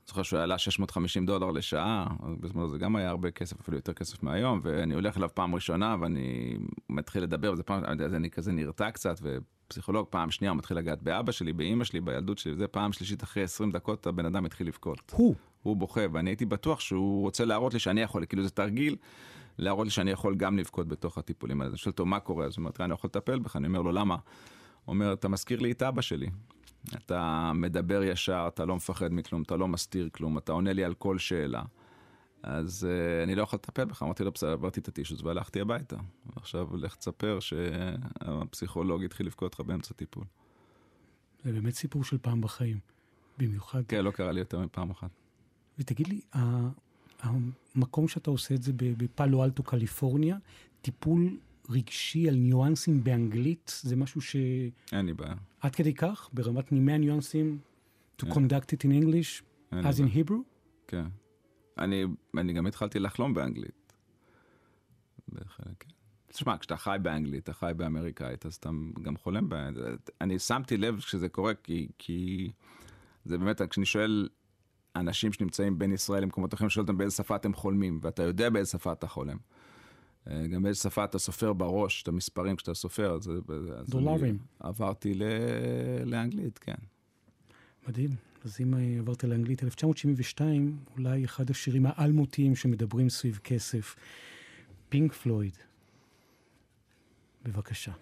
[0.07, 2.07] זוכר שהוא עלה 650 דולר לשעה,
[2.41, 5.97] בזמנו זה גם היה הרבה כסף, אפילו יותר כסף מהיום, ואני הולך אליו פעם ראשונה
[6.01, 6.57] ואני
[6.89, 9.21] מתחיל לדבר, וזה פעם, אז אני כזה נרתע קצת,
[9.67, 13.23] ופסיכולוג פעם שנייה הוא מתחיל לגעת באבא שלי, באימא שלי, בילדות שלי, וזה פעם שלישית
[13.23, 15.13] אחרי 20 דקות הבן אדם התחיל לבכות.
[15.17, 15.35] הוא.
[15.63, 18.97] הוא בוכה, ואני הייתי בטוח שהוא רוצה להראות לי שאני יכול, כאילו זה תרגיל,
[19.59, 21.71] להראות לי שאני יכול גם לבכות בתוך הטיפולים האלה.
[21.71, 22.47] אני שואל אותו, מה קורה?
[22.47, 24.15] אז הוא אומר, תראה, אני יכול לטפל בך, אני אומר לו, למה?
[24.15, 26.27] הוא אומר, אתה מזכיר לי את אבא שלי.
[26.97, 30.95] אתה מדבר ישר, אתה לא מפחד מכלום, אתה לא מסתיר כלום, אתה עונה לי על
[30.95, 31.63] כל שאלה.
[32.43, 35.97] אז uh, אני לא יכול לטפל בך, אמרתי לו, בסדר, עברתי את הטישוס והלכתי הביתה.
[36.37, 40.25] ועכשיו לך תספר שהפסיכולוג התחיל לבכות לך באמצע טיפול.
[41.45, 42.79] זה באמת סיפור של פעם בחיים.
[43.39, 43.83] במיוחד.
[43.89, 45.11] כן, לא קרה לי יותר מפעם אחת.
[45.79, 46.21] ותגיד לי,
[47.21, 50.37] המקום שאתה עושה את זה בפאלו אלטו, קליפורניה,
[50.83, 51.39] טיפול
[51.71, 54.37] רגשי על ניואנסים באנגלית, זה משהו ש...
[54.93, 55.35] אין לי בעיה.
[55.61, 57.59] עד כדי כך, ברמת נימי הניואנסים,
[58.23, 60.43] to conduct it in English, as in Hebrew?
[60.87, 61.07] כן.
[61.79, 62.05] אני,
[62.39, 63.93] אני גם התחלתי לחלום באנגלית.
[65.29, 65.91] בחלק, כן.
[66.27, 68.71] תשמע, כשאתה חי באנגלית, אתה חי באמריקאית, אז אתה
[69.03, 70.11] גם חולם באנגלית.
[70.21, 72.51] אני שמתי לב כשזה קורה, כי, כי
[73.25, 74.29] זה באמת, כשאני שואל
[74.97, 78.71] אנשים שנמצאים בין ישראל למקומות אחרים, שואל אותם באיזה שפה אתם חולמים, ואתה יודע באיזה
[78.71, 79.37] שפה אתה חולם.
[80.31, 83.15] אה, גם באיזה שפה אתה סופר בראש את המספרים כשאתה סופר.
[83.15, 83.31] אז,
[83.77, 84.39] אז דולרים.
[84.61, 85.23] אני עברתי ל,
[86.05, 86.75] לאנגלית, כן.
[87.89, 88.26] מדהים.
[88.47, 93.97] אז אם עברת לאנגלית, 1972, אולי אחד השירים האלמותיים שמדברים סביב כסף.
[94.89, 95.57] פינק פלויד.
[97.45, 97.93] בבקשה.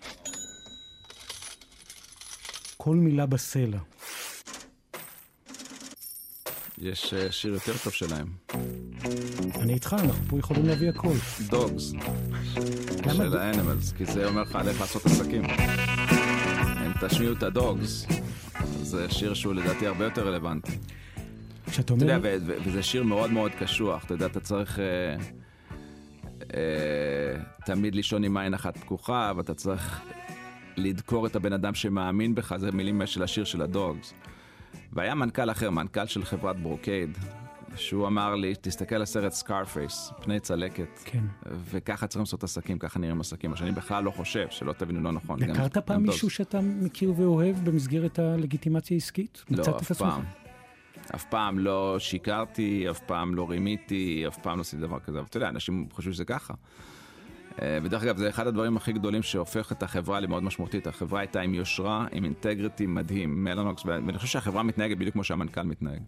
[2.76, 3.78] כל מילה בסלע.
[6.78, 8.26] יש אה, שיר יותר טוב שלהם,
[9.60, 11.14] אני איתך, אנחנו פה יכולים להביא הכל.
[11.48, 11.92] דוגס.
[13.14, 15.44] של האנימלס, כי זה אומר לך על איך לעשות עסקים.
[16.86, 18.06] אם תשמיעו את הדוגס,
[18.94, 20.78] זה שיר שהוא לדעתי הרבה יותר רלוונטי.
[21.66, 22.28] כשאתה אתה יודע, אומר...
[22.40, 25.16] ו- ו- וזה שיר מאוד מאוד קשוח, אתה יודע, אתה צריך אה,
[26.54, 30.00] אה, תמיד לישון עם עין אחת פקוחה, ואתה צריך
[30.76, 34.14] לדקור את הבן אדם שמאמין בך, זה מילים של השיר של הדוגס.
[34.92, 37.18] והיה מנכ"ל אחר, מנכ"ל של חברת ברוקייד,
[37.76, 41.00] שהוא אמר לי, תסתכל על הסרט סקארפייס, פני צלקת.
[41.04, 41.24] כן.
[41.70, 45.12] וככה צריכים לעשות עסקים, ככה נראים עסקים, מה שאני בכלל לא חושב, שלא תבינו לא
[45.12, 45.42] נכון.
[45.42, 46.02] הכרת פעם.
[46.02, 49.44] מישהו שאתה מכיר ואוהב במסגרת הלגיטימציה העסקית?
[49.50, 49.98] לא, אף עצמך?
[49.98, 50.22] פעם.
[51.14, 55.18] אף פעם לא שיקרתי, אף פעם לא רימיתי, אף פעם לא עשיתי דבר כזה.
[55.18, 56.54] אבל אתה יודע, אנשים חושבים שזה ככה.
[57.62, 60.86] אה, ודרך אגב, זה אחד הדברים הכי גדולים שהופך את החברה למאוד משמעותית.
[60.86, 65.62] החברה הייתה עם יושרה, עם integrity מדהים, מלאנוקס, ואני חושב שהחברה מתנהגת בדיוק כמו שהמנכ"ל
[65.62, 66.02] מתנהג.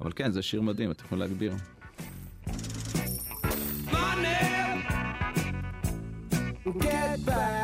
[0.00, 1.52] אבל כן, זה שיר מדהים, אתם יכולים להגביר.
[6.66, 7.55] Get back.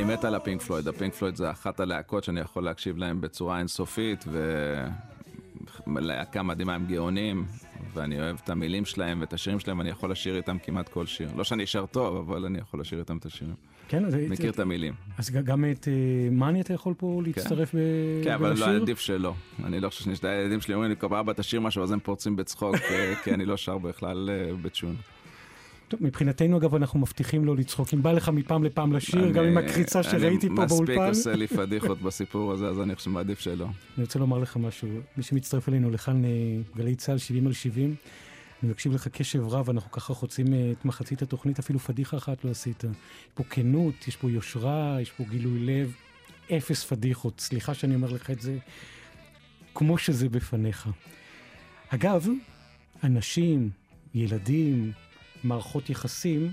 [0.00, 3.58] אני מת על הפינק פלויד, הפינק פלויד זה אחת הלהקות שאני יכול להקשיב להם בצורה
[3.58, 4.24] אינסופית,
[5.86, 7.44] ולהקה מדהימה הם גאונים,
[7.94, 11.30] ואני אוהב את המילים שלהם ואת השירים שלהם, ואני יכול לשיר איתם כמעט כל שיר.
[11.36, 13.54] לא שאני אשר טוב, אבל אני יכול לשיר איתם את השירים.
[13.88, 14.16] כן, אז...
[14.30, 14.94] מכיר את המילים.
[15.18, 18.82] אז גם את אה, מאני אתה יכול פה להצטרף ב- כן, אבל לא, ולשיר?
[18.82, 19.34] עדיף שלא.
[19.64, 22.36] אני לא חושב שאני, הילדים שלי אומרים לי, כל אבא תשאיר משהו, אז הם פורצים
[22.36, 24.96] בצחוק, אה, כי אני לא שר בכלל אה, בצ'ון.
[25.90, 27.94] טוב, מבחינתנו אגב אנחנו מבטיחים לא לצחוק.
[27.94, 31.08] אם בא לך מפעם לפעם לשיר, גם עם אני- הקריצה שראיתי פה אני מספיק באולפן.
[31.08, 33.64] עושה לי פדיחות בסיפור הזה, אז אני חושב שמעדיף שלא.
[33.64, 33.72] אני
[34.04, 36.30] רוצה לומר לך משהו, מי שמצטרף אלינו לכאן אה,
[36.76, 37.94] גלי צה"ל 70 על 70,
[38.62, 42.44] אני מקשיב לך קשב רב, אנחנו ככה חוצים אה, את מחצית התוכנית, אפילו פדיחה אחת
[42.44, 42.84] לא עשית.
[42.84, 42.90] יש
[43.34, 45.92] פה כנות, יש פה יושרה, יש פה גילוי לב,
[46.56, 48.56] אפס פדיחות, סליחה שאני אומר לך את זה,
[49.74, 50.88] כמו שזה בפניך.
[51.88, 52.26] אגב,
[53.04, 53.70] אנשים,
[54.14, 54.92] ילדים,
[55.44, 56.50] מערכות יחסים,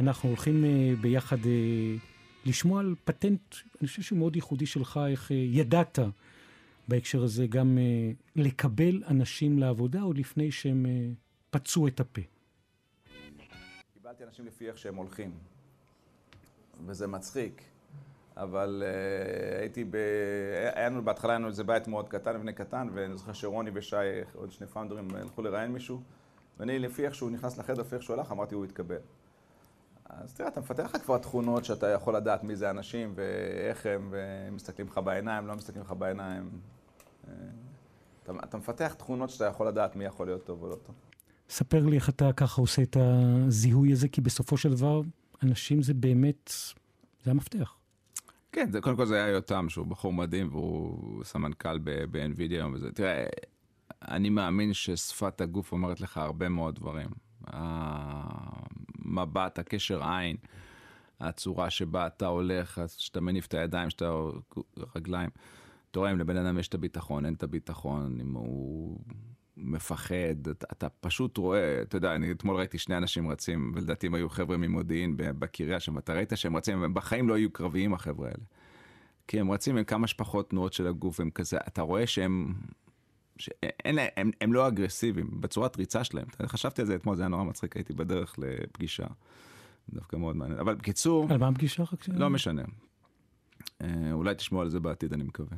[0.00, 1.96] אנחנו הולכים אה, ביחד אה,
[2.44, 5.98] לשמוע על פטנט, אני חושב שהוא מאוד ייחודי שלך, איך אה, ידעת
[6.88, 7.78] בהקשר הזה גם
[8.36, 10.86] לקבל אנשים לעבודה עוד לפני שהם
[11.50, 12.20] פצעו את הפה.
[13.94, 15.30] קיבלתי אנשים לפי איך שהם הולכים,
[16.86, 17.62] וזה מצחיק.
[18.36, 19.96] אבל uh, הייתי ב...
[20.74, 23.96] היה לנו, בהתחלה היה לנו איזה בית מאוד קטן, מבנה קטן, ואני זוכר שרוני ושי,
[24.34, 26.02] עוד שני פאונדרים, הלכו לראיין מישהו,
[26.60, 28.96] ואני, לפי איך שהוא נכנס לחדר, לפי איך שהוא הלך, אמרתי, הוא יתקבל.
[30.04, 34.08] אז תראה, אתה מפתח לך כבר תכונות שאתה יכול לדעת מי זה האנשים, ואיך הם,
[34.10, 36.50] והם מסתכלים לך בעיניים, לא מסתכלים לך בעיניים.
[38.22, 40.94] אתה, אתה מפתח תכונות שאתה יכול לדעת מי יכול להיות טוב או לא טוב.
[41.50, 45.00] ספר לי איך אתה ככה עושה את הזיהוי הזה, כי בסופו של דבר,
[45.42, 46.52] אנשים זה באמת,
[47.24, 47.74] זה המפתח.
[48.52, 52.92] כן, זה, קודם כל זה היה יותם, שהוא בחור מדהים, והוא סמנכ"ל ב-NVIDIA היום וזה.
[52.92, 53.26] תראה,
[54.08, 57.08] אני מאמין ששפת הגוף אומרת לך הרבה מאוד דברים.
[59.04, 60.36] המבט, הקשר עין,
[61.20, 64.12] הצורה שבה אתה הולך, שאתה מניף את הידיים, שאתה
[64.96, 65.30] רגליים.
[65.90, 69.00] אתה רואה אם לבן אדם יש את הביטחון, אין את הביטחון, אם הוא
[69.56, 74.14] מפחד, אתה, אתה פשוט רואה, אתה יודע, אני אתמול ראיתי שני אנשים רצים, ולדעתי הם
[74.14, 78.28] היו חבר'ה ממודיעין בקריה שם, אתה ראית שהם רצים, הם בחיים לא יהיו קרביים החבר'ה
[78.28, 78.44] האלה.
[79.28, 82.54] כי הם רצים עם כמה שפחות תנועות של הגוף, הם כזה, אתה רואה שהם,
[83.40, 86.26] שאין, להם- הם, הם לא אגרסיביים, בצורת ריצה שלהם.
[86.46, 89.06] חשבתי על זה אתמול, זה היה נורא מצחיק, הייתי בדרך לפגישה.
[89.92, 90.58] דווקא מאוד מעניין.
[90.58, 92.08] אבל בקיצור, על מה הפגישה רק ש...
[92.08, 92.62] לא משנה.
[93.82, 95.56] אה, אולי תשמעו על זה בעתיד, אני מקווה.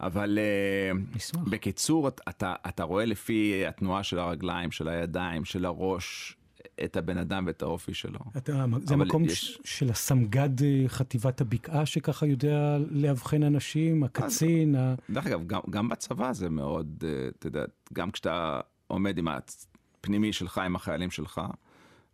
[0.00, 1.42] אבל אה, נשמח.
[1.50, 6.36] בקיצור, אתה, אתה רואה לפי התנועה של הרגליים, של הידיים, של הראש,
[6.84, 8.18] את הבן אדם ואת האופי שלו.
[8.36, 9.60] אתה, זה אבל המקום יש-.
[9.64, 14.94] של הסמג"ד אה, חטיבת הבקעה שככה יודע לאבחן אנשים, הקצין, ה...
[15.10, 20.32] דרך אגב, גם, גם בצבא זה מאוד, אה, אתה יודע, גם כשאתה עומד עם הפנימי
[20.32, 21.40] שלך, עם החיילים שלך,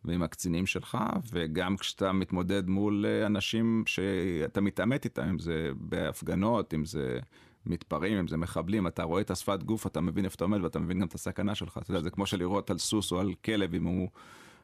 [0.04, 0.98] ועם הקצינים שלך,
[1.32, 7.18] וגם כשאתה מתמודד מול אה, אנשים שאתה מתעמת איתם, אם זה בהפגנות, אם זה
[7.66, 10.78] מתפרעים, אם זה מחבלים, אתה רואה את השפת גוף, אתה מבין איפה אתה עומד ואתה
[10.78, 11.78] מבין גם את הסכנה שלך.
[11.82, 14.08] אתה יודע, זה כמו שלראות על סוס או על כלב, אם הוא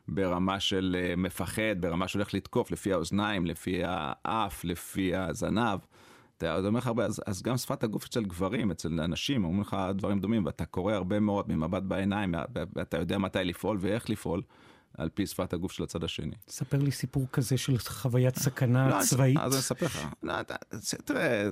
[0.08, 5.78] ברמה של אה, מפחד, ברמה שהולך לתקוף, לפי האוזניים, לפי האף, לפי הזנב.
[6.38, 9.76] אתה אומר לך הרבה, אז, אז גם שפת הגוף אצל גברים, אצל אנשים, אומרים לך
[9.94, 12.34] דברים דומים, ואתה קורא הרבה מאוד ממבט בעיניים,
[12.74, 14.42] ואתה יודע מתי לפעול ואיך לפעול,
[14.98, 16.34] על פי שפת הגוף של הצד השני.
[16.48, 19.38] ספר לי סיפור כזה של חוויית סכנה לא, צבאית.
[19.40, 20.08] אז אני אספר לך.
[20.22, 20.56] לא, אתה-
[21.04, 21.48] תראה, אה,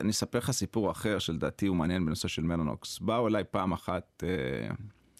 [0.00, 2.98] אני אספר לך סיפור אחר שלדעתי הוא מעניין בנושא של מלנוקס.
[2.98, 4.74] באו אליי פעם אחת אה,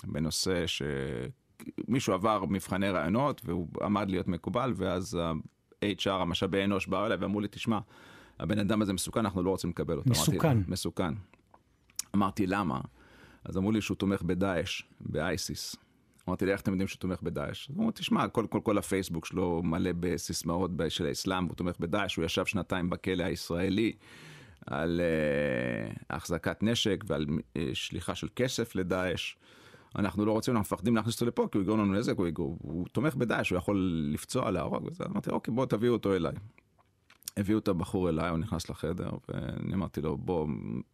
[0.05, 0.65] בנושא
[1.87, 7.41] שמישהו עבר מבחני רעיונות והוא עמד להיות מקובל, ואז ה-HR, המשאבי אנוש, באו אליי ואמרו
[7.41, 7.79] לי, תשמע,
[8.41, 10.11] הבן אדם הזה מסוכן, אנחנו לא רוצים לקבל אותו.
[10.11, 10.59] אמרתי, מסוכן.
[10.69, 11.15] מסוכן.
[12.15, 12.81] אמרתי, למה?
[13.45, 15.77] אז אמרו לי שהוא תומך בדאעש, באייסיס.
[16.29, 17.71] אמרתי לי, איך אתם יודעים שהוא תומך בדאעש?
[17.71, 22.17] אז אמרו, תשמע, כל, כל, כל הפייסבוק שלו מלא בסיסמאות של האסלאם, הוא תומך בדאעש,
[22.17, 23.93] הוא ישב שנתיים בכלא הישראלי
[24.67, 29.37] על uh, החזקת נשק ועל uh, שליחה של כסף לדאעש.
[29.99, 32.57] אנחנו לא רוצים, אנחנו מפחדים להכניס אותו לפה, כי הוא יגרום לנו נזק, הוא, יגרום,
[32.61, 35.05] הוא תומך בדאעש, הוא יכול לפצוע, להרוג וזה.
[35.05, 36.33] אמרתי, אוקיי, בוא תביאו אותו אליי.
[37.37, 40.49] הביאו את הבחור אליי, הוא נכנס לחדר, ואני אמרתי לו, בוא,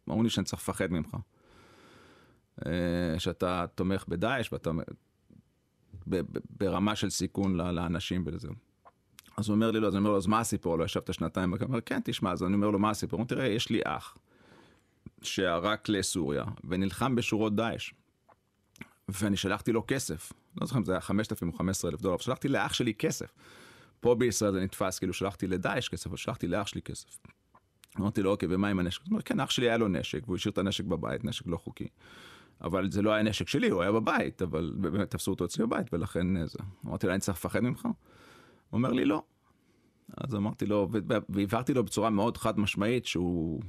[0.09, 1.17] אמרו לי שאני צריך לפחד ממך.
[2.65, 4.71] אה, שאתה תומך בדאעש ואתה
[6.59, 8.47] ברמה של סיכון לאנשים ולזה.
[9.37, 10.77] אז הוא אומר לי לא, אז אני אומר לו, אז מה הסיפור?
[10.77, 11.53] לא ישבת שנתיים?
[11.53, 13.17] הוא אומר, כן, תשמע, אז אני אומר לו, מה הסיפור?
[13.17, 14.17] הוא אומר, תראה, יש לי אח
[15.21, 17.93] שערק לסוריה ונלחם בשורות דאעש.
[19.09, 22.73] ואני שלחתי לו כסף, לא זוכר אם זה היה 5,000 או 15,000 דולר, שלחתי לאח
[22.73, 23.33] שלי כסף.
[23.99, 27.17] פה בישראל זה נתפס, כאילו שלחתי לדאעש כסף, אבל שלחתי לאח שלי כסף.
[27.99, 29.01] אמרתי לו, אוקיי, ומה עם הנשק?
[29.01, 31.57] הוא אומר, כן, אח שלי היה לו נשק, והוא השאיר את הנשק בבית, נשק לא
[31.57, 31.87] חוקי.
[32.61, 35.93] אבל זה לא היה נשק שלי, הוא היה בבית, אבל באמת תפסו אותו אצלי בבית,
[35.93, 36.59] ולכן אה, זה.
[36.85, 37.85] אמרתי לו, אני צריך לפחד ממך?
[37.85, 37.91] הוא
[38.73, 39.23] אומר לי, לא.
[40.17, 40.89] אז אמרתי לו,
[41.29, 43.61] והבהרתי לו בצורה מאוד חד משמעית, שהוא,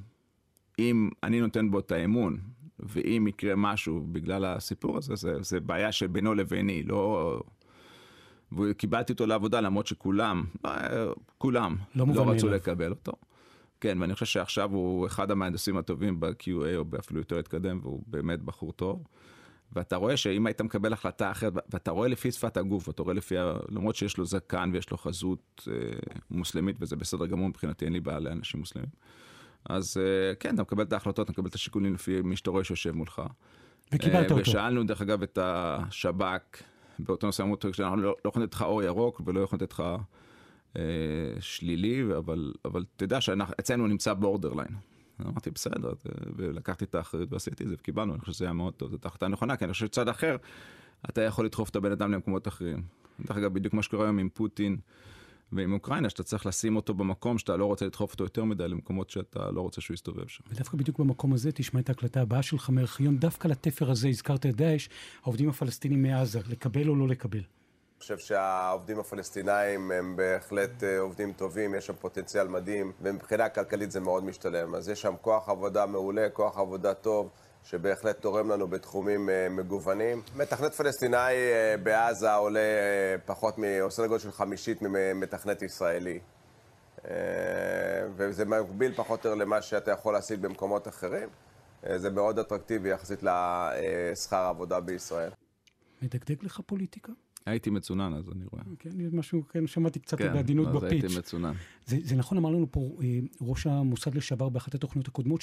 [0.79, 2.41] אם אני נותן בו את האמון,
[2.81, 7.41] ואם יקרה משהו בגלל הסיפור הזה, זה, זה בעיה שבינו לביני, לא...
[8.53, 11.07] וקיבלתי אותו לעבודה למרות שכולם, אה,
[11.39, 12.51] כולם, לא לא רצו מאליו.
[12.51, 13.13] לקבל אותו.
[13.81, 18.43] כן, ואני חושב שעכשיו הוא אחד המהנדסים הטובים ב-QA, או אפילו יותר התקדם, והוא באמת
[18.43, 19.03] בחור טוב.
[19.73, 23.39] ואתה רואה שאם היית מקבל החלטה אחרת, ואתה רואה לפי שפת הגוף, ואתה רואה לפי,
[23.39, 25.75] ה- למרות שיש לו זקן ויש לו חזות אה,
[26.31, 28.89] מוסלמית, וזה בסדר גמור מבחינתי, אין לי בעיה לאנשים מוסלמים.
[29.69, 32.65] אז אה, כן, אתה מקבל את ההחלטות, אתה מקבל את השיקולים לפי מי שאתה רואה
[32.65, 33.23] שיושב מולך.
[33.93, 34.37] וקיבלת אה, אותו.
[34.37, 36.63] ושאלנו דרך אגב את השב"כ,
[36.99, 39.73] באותו נושא אמרו, "תראה, שאנחנו לא לא יכולים לתת לך אור ירוק ולא יכולים לתת
[39.73, 39.83] לך
[40.77, 40.83] אה,
[41.41, 44.77] שלילי, אבל, אבל תדע שאצלנו נמצא בורדרליין.
[45.21, 48.75] אמרתי בסדר, אה, ולקחתי את האחריות ועשיתי את זה וקיבלנו, אני חושב שזה היה מאוד
[48.75, 50.37] טוב, זו החלטה נכונה, כי אני חושב שצד אחר,
[51.09, 52.83] אתה יכול לדחוף את הבן אדם למקומות אחרים.
[53.21, 54.77] דרך אגב, בדיוק מה שקורה היום עם פוטין
[55.55, 59.11] ועם אוקראינה, שאתה צריך לשים אותו במקום שאתה לא רוצה לדחוף אותו יותר מדי למקומות
[59.11, 60.45] שאתה לא רוצה שהוא יסתובב שם.
[60.51, 64.57] ודווקא בדיוק במקום הזה תשמע את ההקלטה הבאה שלך מארכיון, דווקא לתפר הזה הזכרת את
[64.57, 64.89] דאעש,
[65.23, 67.39] העובדים הפלסטינים מעזה, לקבל או לא לקבל.
[67.39, 73.91] אני חושב שהעובדים הפלסטינאים הם בהחלט אה, עובדים טובים, יש שם פוטנציאל מדהים, ומבחינה כלכלית
[73.91, 74.75] זה מאוד משתלם.
[74.75, 77.31] אז יש שם כוח עבודה מעולה, כוח עבודה טוב,
[77.65, 80.23] שבהחלט תורם לנו בתחומים אה, מגוונים.
[80.37, 86.19] מתכנת פלסטיני אה, בעזה עולה אה, פחות, מ- עושה לגודל של חמישית ממתכנת ישראלי.
[88.17, 91.29] וזה מקביל פחות או יותר למה שאתה יכול להשיג במקומות אחרים.
[91.97, 95.31] זה מאוד אטרקטיבי יחסית לשכר העבודה בישראל.
[96.03, 97.13] מדגדג לך פוליטיקה?
[97.47, 98.63] הייתי מצונן אז אני רואה.
[98.79, 100.91] כן, משהו, כן, שמעתי קצת כן, בעדינות אז בפיץ'.
[100.93, 101.53] הייתי מצונן.
[101.87, 102.81] זה, זה נכון, אמר לנו פה
[103.41, 105.41] ראש המוסד לשעבר באחת התוכניות הקודמות,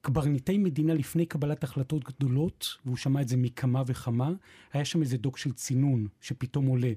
[0.00, 4.32] שקברניטי מדינה לפני קבלת החלטות גדולות, והוא שמע את זה מכמה וכמה,
[4.72, 6.92] היה שם איזה דוק של צינון שפתאום עולה.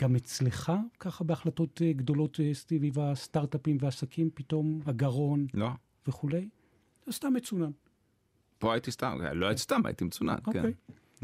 [0.00, 5.68] גם אצלך, ככה בהחלטות אה, גדולות אה, סביב הסטארט-אפים והעסקים, פתאום הגרון לא.
[6.08, 6.48] וכולי?
[7.10, 7.70] סתם מצונן.
[8.58, 10.46] פה הייתי סתם, לא הייתי סתם, הייתי מצונן, כן.
[10.46, 10.72] אוקיי.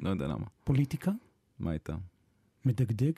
[0.02, 0.46] לא יודע למה.
[0.64, 1.10] פוליטיקה?
[1.58, 1.94] מה הייתה?
[2.64, 3.12] מדגדג?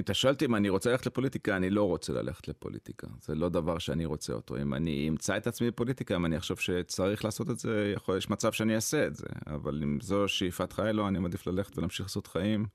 [0.00, 3.06] אם אתה שואל אותי אם אני רוצה ללכת לפוליטיקה, אני לא רוצה ללכת לפוליטיקה.
[3.22, 4.56] זה לא דבר שאני רוצה אותו.
[4.56, 8.30] אם אני אמצא את עצמי בפוליטיקה, אם אני אחשוב שצריך לעשות את זה, יכול, יש
[8.30, 9.26] מצב שאני אעשה את זה.
[9.46, 12.66] אבל אם זו שאיפת חיי לו, אני מעדיף ללכת ולהמשיך לעשות חיים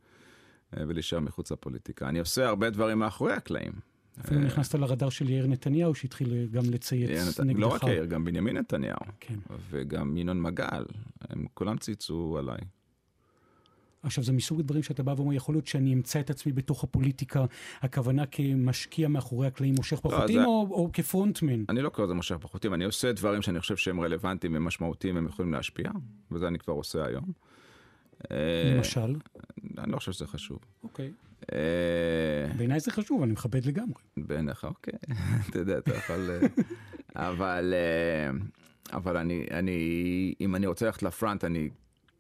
[0.78, 2.10] אה, ולהישאר מחוץ לפוליטיקה.
[2.10, 3.74] אני עושה הרבה דברים מאחורי הקלעים.
[4.20, 7.60] אפילו נכנסת לרדאר של יאיר נתניהו, שהתחיל גם לצייץ נגדך.
[7.60, 9.00] לא רק יאיר, גם בנימין נתניהו.
[9.20, 9.36] כן.
[9.70, 10.86] וגם ינון מגל,
[11.30, 12.60] הם כולם צייצו עליי.
[14.06, 17.46] עכשיו, זה מסוג הדברים שאתה בא ואומר, יכול להיות שאני אמצא את עצמי בתוך הפוליטיקה,
[17.82, 21.64] הכוונה כמשקיע מאחורי הקלעים, מושך פחותים, זה- או, או כפרונטמן?
[21.70, 25.26] אני לא קורא לזה מושך פחותים, אני עושה דברים שאני חושב שהם רלוונטיים ומשמעותיים, הם
[25.26, 25.92] יכולים להשפיע,
[26.32, 27.32] וזה אני כבר עושה היום.
[28.32, 29.16] אה, למשל?
[29.78, 30.60] אני לא חושב שזה חשוב.
[30.84, 31.12] אוקיי.
[31.54, 31.58] אה,
[32.58, 34.02] בעיניי זה חשוב, אני מכבד לגמרי.
[34.18, 34.94] בעיניך, אוקיי.
[35.50, 36.30] אתה יודע, אתה יכול...
[36.32, 36.48] אה,
[37.30, 37.74] אבל,
[38.94, 39.80] אבל אני, אני,
[40.42, 41.70] אם אני רוצה ללכת לפרונט, אני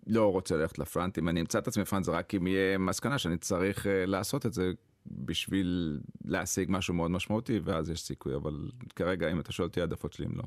[0.08, 1.18] לא רוצה ללכת לפרונט.
[1.18, 4.46] אם אני אמצא את עצמי בפרונט, זה רק אם יהיה מסקנה שאני צריך אה, לעשות
[4.46, 4.72] את זה
[5.08, 8.36] בשביל להשיג משהו מאוד משמעותי, ואז יש סיכוי.
[8.36, 10.44] אבל כרגע, אם אתה שואל אותי, העדפות שלי הם לא.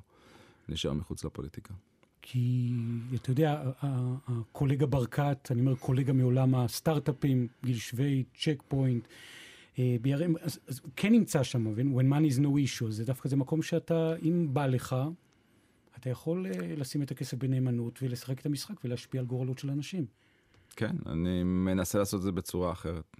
[0.68, 1.74] נשאר מחוץ לפוליטיקה.
[2.22, 2.72] כי
[3.14, 3.62] אתה יודע,
[4.28, 9.08] הקולגה ברקת, אני אומר קולגה מעולם הסטארט-אפים, גיל שווייד, צ'ק פוינט,
[9.78, 11.74] אה, BRM, אז, אז הוא כן נמצא שם?
[11.76, 14.96] When money is no issue, זה דווקא זה מקום שאתה, אם בא לך,
[16.00, 20.06] אתה יכול אה, לשים את הכסף בנאמנות ולשחק את המשחק ולהשפיע על גורלות של אנשים.
[20.76, 23.16] כן, אני מנסה לעשות את זה בצורה אחרת.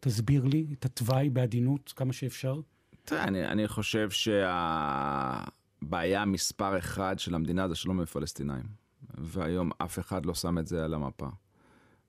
[0.00, 2.60] תסביר לי את התוואי בעדינות כמה שאפשר.
[3.04, 5.44] תראה, אני, אני חושב שהבעיה
[6.24, 8.64] מספר אחד של המדינה זה שלום עם פלסטינאים.
[9.18, 11.28] והיום אף אחד לא שם את זה על המפה.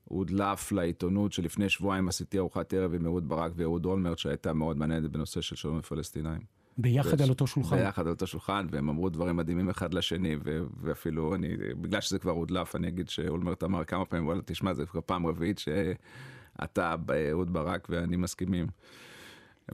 [0.04, 5.10] הודלף לעיתונות שלפני שבועיים עשיתי ארוחת ערב עם אהוד ברק ואהוד אולמרט שהייתה מאוד מעניינת
[5.10, 6.59] בנושא של שלום עם פלסטינאים.
[6.78, 7.76] ביחד ויש- על אותו שולחן.
[7.76, 11.48] ביחד על אותו שולחן, והם אמרו דברים מדהימים אחד לשני, ו- ואפילו אני,
[11.80, 15.26] בגלל שזה כבר הודלף, אני אגיד שאולמרט אמר כמה פעמים, וואלה, תשמע, זה כבר פעם
[15.26, 16.94] רביעית שאתה,
[17.30, 18.66] אהוד ברק ואני מסכימים.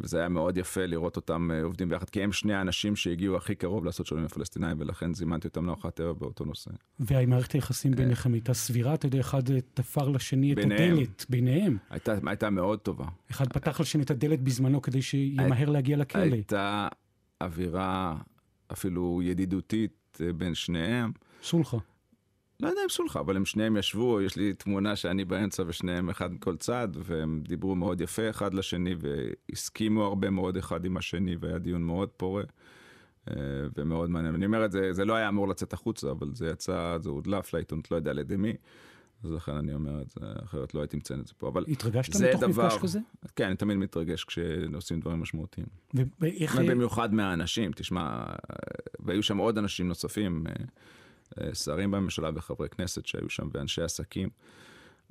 [0.00, 3.54] וזה היה מאוד יפה לראות אותם אה, עובדים ביחד, כי הם שני האנשים שהגיעו הכי
[3.54, 6.70] קרוב לעשות שלום עם הפלסטינאים, ולכן זימנתי אותם לארוחת ערב באותו נושא.
[7.00, 10.58] והמערכת היחסים ביניכם הייתה סבירה, אתה יודע, אחד אה, תפר לשני את.
[10.58, 11.76] הדלת, ביניהם.
[11.90, 13.06] הייתה, הייתה מאוד טובה.
[13.30, 16.20] אחד פתח לשני את הדלת בזמנו כדי שימהר להגיע לכלא.
[16.20, 16.88] הייתה
[17.40, 18.16] אווירה
[18.72, 21.12] אפילו ידידותית אה, בין שניהם.
[21.42, 21.76] סולחה.
[22.60, 26.32] לא יודע אם סולחה, אבל הם שניהם ישבו, יש לי תמונה שאני באמצע ושניהם אחד
[26.32, 31.58] מכל צד, והם דיברו מאוד יפה אחד לשני, והסכימו הרבה מאוד אחד עם השני, והיה
[31.58, 32.42] דיון מאוד פורה,
[33.30, 33.34] אה,
[33.76, 34.34] ומאוד מעניין.
[34.34, 37.54] אני אומר את זה, זה לא היה אמור לצאת החוצה, אבל זה יצא, זה הודלף
[37.54, 38.52] לעיתונות, לא יודע על ידי מי,
[39.24, 42.12] אז לכן אני אומר את זה, אחרת לא הייתי מציין את זה פה, אבל התרגשת
[42.12, 42.98] זה מתוך דבר- מפגש כזה?
[43.36, 45.66] כן, אני תמיד מתרגש כשעושים דברים משמעותיים.
[46.20, 46.56] ואיך...
[46.56, 48.24] במיוחד מהאנשים, תשמע,
[49.00, 50.64] והיו שם עוד אנשים נוספים, אה, אה,
[51.52, 54.28] שרים בממשלה וחברי כנסת שהיו שם ואנשי עסקים.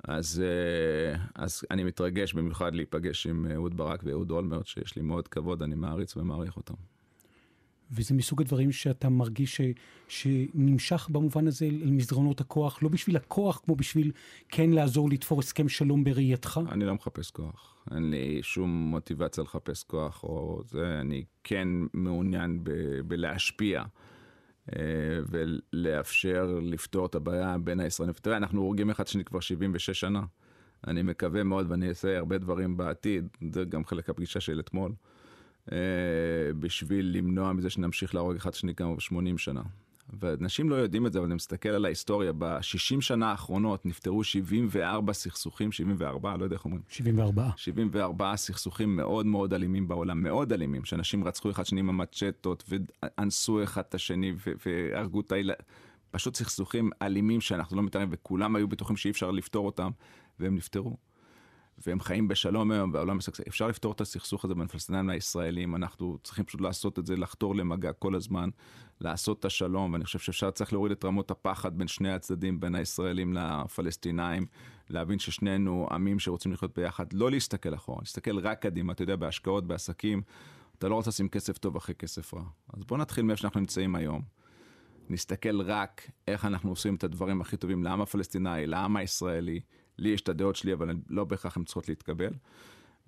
[0.04, 5.28] אז, אה, אז אני מתרגש במיוחד להיפגש עם אהוד ברק ואהוד אולמרט, שיש לי מאוד
[5.28, 6.74] כבוד, אני מעריץ ומעריך אותם.
[7.90, 9.60] וזה מסוג הדברים שאתה מרגיש ש,
[10.08, 14.12] שנמשך במובן הזה אל מסדרונות הכוח, לא בשביל הכוח, כמו בשביל
[14.48, 16.60] כן לעזור לתפור הסכם שלום בראייתך?
[16.68, 22.64] אני לא מחפש כוח, אין לי שום מוטיבציה לחפש כוח, או זה, אני כן מעוניין
[22.64, 23.82] ב- בלהשפיע.
[24.72, 24.82] אה,
[25.28, 28.14] ולאפשר לפתור את הבעיה בין הישראלים.
[28.22, 30.22] תראה, אנחנו הורגים אחד שני כבר 76 שנה.
[30.86, 34.92] אני מקווה מאוד, ואני אעשה הרבה דברים בעתיד, זה גם חלק הפגישה של אתמול,
[35.72, 35.78] אה,
[36.58, 39.62] בשביל למנוע מזה שנמשיך להרוג אחד שני גם ב-80 שנה.
[40.20, 45.12] ואנשים לא יודעים את זה, אבל אני מסתכל על ההיסטוריה, ב-60 שנה האחרונות נפתרו 74
[45.12, 46.82] סכסוכים, 74, לא יודע איך אומרים.
[46.88, 47.50] 74.
[47.56, 53.62] 74 סכסוכים מאוד מאוד אלימים בעולם, מאוד אלימים, שאנשים רצחו אחד שני עם המצ'טות ואנסו
[53.62, 54.34] אחד את השני
[54.66, 55.54] והרגו את הילד.
[56.10, 59.90] פשוט סכסוכים אלימים שאנחנו לא מתארים, וכולם היו בטוחים שאי אפשר לפתור אותם,
[60.40, 60.96] והם נפתרו.
[61.86, 63.44] והם חיים בשלום היום, והעולם משגשג.
[63.48, 67.56] אפשר לפתור את הסכסוך הזה בין פלסטינים לישראלים, אנחנו צריכים פשוט לעשות את זה, לחתור
[67.56, 68.48] למגע כל הזמן,
[69.00, 72.74] לעשות את השלום, ואני חושב שאפשר, צריך להוריד את רמות הפחד בין שני הצדדים, בין
[72.74, 74.46] הישראלים לפלסטינאים,
[74.90, 79.66] להבין ששנינו עמים שרוצים לחיות ביחד, לא להסתכל אחורה, להסתכל רק קדימה, אתה יודע, בהשקעות,
[79.66, 80.22] בעסקים,
[80.78, 82.42] אתה לא רוצה לשים כסף טוב אחרי כסף רע.
[82.72, 84.22] אז בואו נתחיל מאיפה שאנחנו נמצאים היום.
[85.10, 89.60] נסתכל רק איך אנחנו עושים את הדברים הכי טובים לעם הפלסטיני, לעם הישראלי.
[89.98, 92.32] לי יש את הדעות שלי, אבל לא בהכרח הן צריכות להתקבל.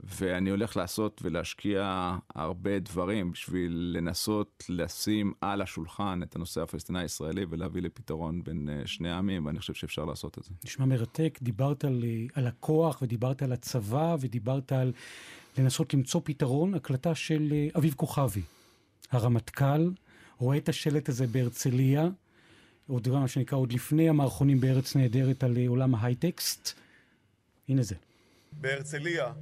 [0.05, 7.82] ואני הולך לעשות ולהשקיע הרבה דברים בשביל לנסות לשים על השולחן את הנושא הפלסטיני-ישראלי ולהביא
[7.82, 10.51] לפתרון בין אה, שני העמים, ואני חושב שאפשר לעשות את זה.
[10.64, 14.93] נשמע מרתק, דיברת על, אה, על הכוח ודיברת על הצבא ודיברת על
[15.59, 18.43] לנסות למצוא פתרון, הקלטה של אה, אביב כוכבי,
[19.11, 19.91] הרמטכ"ל,
[20.39, 22.09] רואה את השלט הזה בהרצליה,
[22.89, 26.72] עוד מה שנקרא, עוד לפני המערכונים בארץ נהדרת על אה, עולם ההייטקסט.
[27.68, 27.95] הנה זה.
[28.53, 29.32] בהרצליה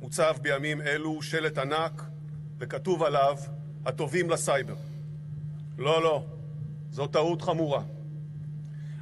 [0.00, 2.02] מוצב בימים אלו שלט ענק
[2.58, 3.38] וכתוב עליו
[3.86, 4.74] הטובים לסייבר.
[5.78, 6.24] לא, לא,
[6.90, 7.82] זו טעות חמורה.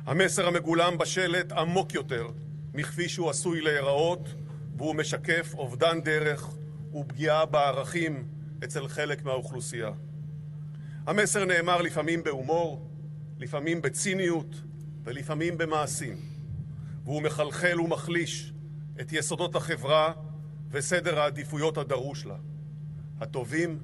[0.07, 2.29] המסר המגולם בשלט עמוק יותר
[2.75, 4.29] מכפי שהוא עשוי להיראות
[4.77, 6.49] והוא משקף אובדן דרך
[6.95, 8.29] ופגיעה בערכים
[8.65, 9.91] אצל חלק מהאוכלוסייה.
[11.07, 12.89] המסר נאמר לפעמים בהומור,
[13.39, 14.63] לפעמים בציניות
[15.05, 16.17] ולפעמים במעשים,
[17.05, 18.53] והוא מחלחל ומחליש
[19.01, 20.13] את יסודות החברה
[20.71, 22.37] וסדר העדיפויות הדרוש לה.
[23.21, 23.79] הטובים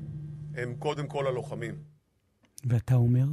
[0.55, 1.75] הם קודם כל הלוחמים.
[2.65, 3.25] ואתה אומר?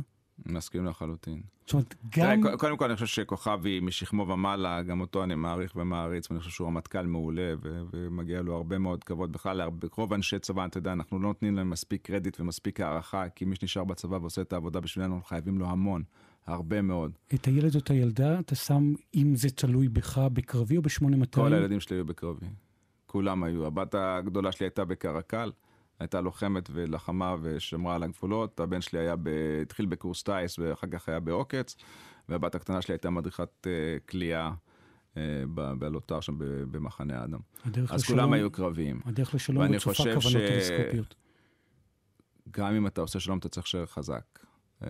[0.46, 1.42] מסכים לחלוטין.
[1.66, 2.44] זאת אומרת, תראה, גם...
[2.44, 6.52] ק- קודם כל אני חושב שכוכבי משכמו ומעלה, גם אותו אני מעריך ומעריץ, ואני חושב
[6.52, 9.32] שהוא רמטכ"ל מעולה, ו- ומגיע לו הרבה מאוד כבוד.
[9.32, 9.62] בכלל,
[9.98, 13.56] רוב אנשי צבא, אתה יודע, אנחנו לא נותנים להם מספיק קרדיט ומספיק הערכה, כי מי
[13.56, 16.04] שנשאר בצבא ועושה את העבודה בשבילנו, אנחנו חייבים לו המון,
[16.48, 17.12] הרבה מאוד.
[17.34, 21.26] את הילד או את הילדה, אתה שם, אם זה תלוי בך, בקרבי או ב-8200?
[21.32, 22.46] כל הילדים שלי היו בקרבי.
[23.06, 23.66] כולם היו.
[23.66, 25.52] הבת הגדולה שלי הייתה בקרקל,
[26.02, 28.60] הייתה לוחמת ולחמה ושמרה על הגבולות.
[28.60, 29.30] הבן שלי היה ב...
[29.62, 31.76] התחיל בקורס טיס ואחר כך היה בעוקץ,
[32.30, 33.72] והבת הקטנה שלי הייתה מדריכת אה,
[34.10, 34.52] כליאה
[35.18, 35.44] אה,
[35.78, 36.36] בלוטר שם
[36.72, 37.40] במחנה אדם.
[37.94, 39.02] אז לשלום- כולם היו קרביים.
[39.06, 41.16] הדרך לשלום רצופה כוונות ש- טלסקופיות.
[42.52, 44.40] גם אם אתה עושה שלום, אתה צריך להישאר חזק.
[44.84, 44.88] אה,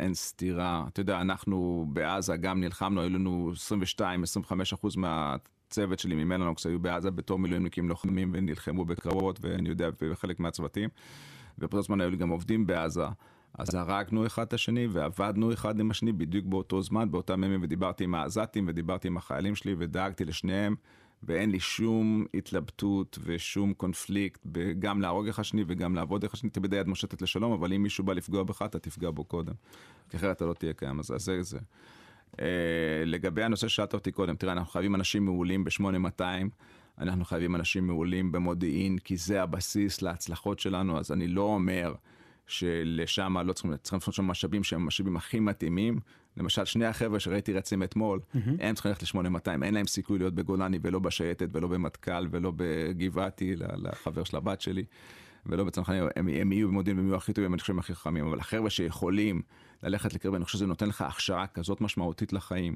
[0.00, 0.84] אין סתירה.
[0.88, 3.52] אתה יודע, אנחנו בעזה גם נלחמנו, היו לנו
[4.00, 4.02] 22-25
[4.74, 4.96] אחוז
[5.70, 10.88] מהצוות שלי ממלנוקס היו בעזה בתור מילואימניקים לוחמים ונלחמו בקרבות, ואני יודע, בחלק מהצוותים.
[11.58, 13.04] ובאותו זמן היו לי גם עובדים בעזה.
[13.58, 18.04] אז הרגנו אחד את השני ועבדנו אחד עם השני בדיוק באותו זמן, באותם ימים, ודיברתי
[18.04, 20.74] עם העזתים ודיברתי עם החיילים שלי ודאגתי לשניהם,
[21.22, 24.46] ואין לי שום התלבטות ושום קונפליקט,
[24.78, 28.04] גם להרוג אחד שני וגם לעבוד אחד שני, תמיד היד מושטת לשלום, אבל אם מישהו
[28.04, 29.52] בא לפגוע בך, אתה תפגע בו קודם,
[30.08, 31.58] כי אחרת אתה לא תהיה קיים, אז אז זה זה.
[32.32, 32.40] Uh,
[33.06, 36.22] לגבי הנושא ששאלת אותי קודם, תראה, אנחנו חייבים אנשים מעולים ב-8200,
[36.98, 41.94] אנחנו חייבים אנשים מעולים במודיעין, כי זה הבסיס להצלחות שלנו, אז אני לא אומר
[42.46, 46.00] שלשם לא צריכים, צריכים לעשות שם משאבים שהם המשאבים הכי מתאימים.
[46.36, 48.56] למשל, שני החבר'ה שראיתי רצים אתמול, מהמם.
[48.60, 53.56] הם צריכים ללכת ל-8200, אין להם סיכוי להיות בגולני ולא בשייטת ולא במטכ"ל ולא בגבעתי,
[53.56, 54.84] לחבר של הבת שלי.
[55.46, 58.26] ולא בצנחנים, הם, הם יהיו במודיעין והם יהיו הכי טובים, אני חושב שהם הכי חכמים,
[58.26, 59.42] אבל החבר'ה שיכולים
[59.82, 62.74] ללכת לקרבי, אני חושב שזה נותן לך הכשרה כזאת משמעותית לחיים.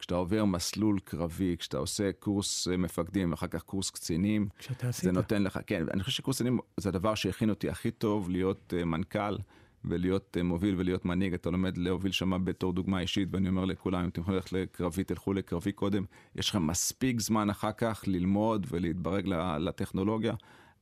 [0.00, 4.48] כשאתה עובר מסלול קרבי, כשאתה עושה קורס אה, מפקדים ואחר כך קורס קצינים,
[4.80, 5.10] זה עשית.
[5.10, 8.84] נותן לך, כן, אני חושב שקורס קצינים זה הדבר שהכין אותי הכי טוב להיות אה,
[8.84, 9.36] מנכ"ל
[9.84, 14.02] ולהיות אה, מוביל ולהיות מנהיג, אתה לומד להוביל שם בתור דוגמה אישית, ואני אומר לכולם,
[14.02, 16.04] אם אתם יכולים ללכת לקרבי, תלכו לקרבי קודם,
[16.36, 19.26] יש לכם מספיק זמן אחר כך ללמוד ולהתברג
[19.58, 20.34] לטכנולוגיה.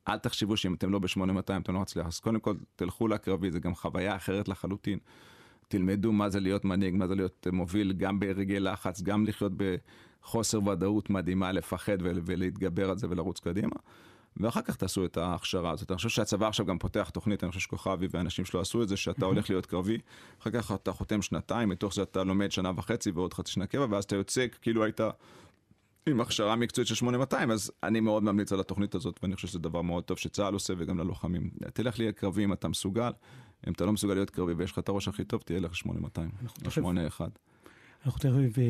[0.09, 3.61] אל תחשבו שאם אתם לא ב-8200 אתם לא מצליח, אז קודם כל תלכו לקרבי, זה
[3.61, 4.99] גם חוויה אחרת לחלוטין.
[5.69, 10.66] תלמדו מה זה להיות מנהיג, מה זה להיות מוביל, גם ברגעי לחץ, גם לחיות בחוסר
[10.69, 13.77] ודאות מדהימה, לפחד ול- ולהתגבר על זה ולרוץ קדימה.
[14.37, 15.91] ואחר כך תעשו את ההכשרה הזאת.
[15.91, 18.97] אני חושב שהצבא עכשיו גם פותח תוכנית, אני חושב שכוכבי והאנשים שלו עשו את זה,
[18.97, 19.99] שאתה הולך להיות קרבי,
[20.43, 23.87] אחר כך אתה חותם שנתיים, מתוך זה אתה לומד שנה וחצי ועוד חצי שנה קבע,
[23.91, 25.01] ואז אתה יוצא כאילו היית
[26.07, 29.59] עם הכשרה מקצועית של 8200, אז אני מאוד ממליץ על התוכנית הזאת, ואני חושב שזה
[29.59, 31.51] דבר מאוד טוב שצה"ל עושה וגם ללוחמים.
[31.73, 33.11] תלך להיות קרבי אם אתה מסוגל,
[33.67, 36.31] אם אתה לא מסוגל להיות קרבי ויש לך את הראש הכי טוב, תהיה לך 8200,
[36.43, 37.39] או תכף- 81.
[38.07, 38.63] אנחנו תכף אה,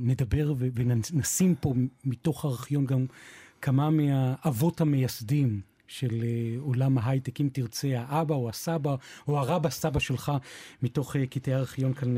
[0.00, 1.74] נדבר ונשים פה
[2.04, 3.06] מתוך הארכיון גם
[3.60, 8.94] כמה מהאבות המייסדים של אה, עולם ההייטק, אם תרצה, האבא או הסבא
[9.28, 10.32] או הרבא סבא שלך,
[10.82, 12.14] מתוך אה, קטעי הארכיון כאן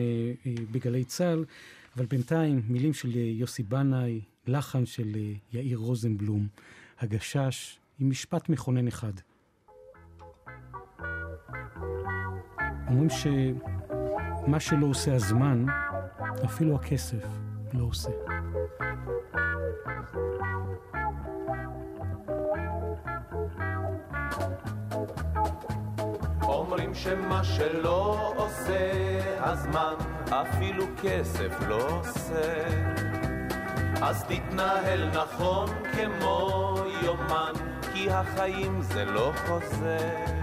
[0.70, 1.44] בגלי צה"ל.
[1.96, 5.16] אבל בינתיים, מילים של יוסי בנאי, לחן של
[5.52, 6.46] יאיר רוזנבלום,
[6.98, 9.12] הגשש, עם משפט מכונן אחד.
[12.88, 15.66] אומרים שמה שלא עושה הזמן,
[16.44, 17.26] אפילו הכסף
[17.72, 18.10] לא עושה.
[26.42, 28.90] אומרים שמה שלא עושה
[29.40, 29.94] הזמן,
[30.30, 32.66] אפילו כסף לא עושה.
[34.02, 37.52] אז תתנהל נכון כמו יומן,
[37.92, 40.35] כי החיים זה לא חוזה.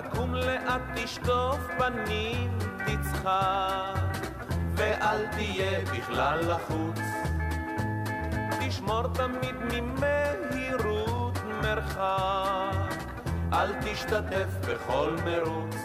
[0.00, 4.16] תקום לאט, תשטוף פנים, תצחק,
[4.76, 7.00] ואל תהיה בכלל לחוץ.
[8.60, 13.04] תשמור תמיד ממהירות מרחק,
[13.52, 15.76] אל תשתתף בכל מרוץ,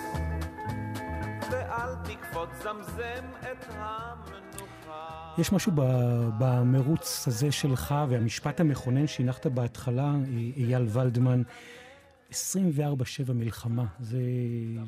[1.51, 5.33] ואל תקפוץ זמזם את המנוחה.
[5.37, 5.71] יש משהו
[6.37, 10.11] במרוץ הזה שלך והמשפט המכונן שהנחת בהתחלה,
[10.57, 11.41] אייל ולדמן,
[12.31, 12.33] 24-7
[13.33, 13.85] מלחמה.
[13.99, 14.21] זה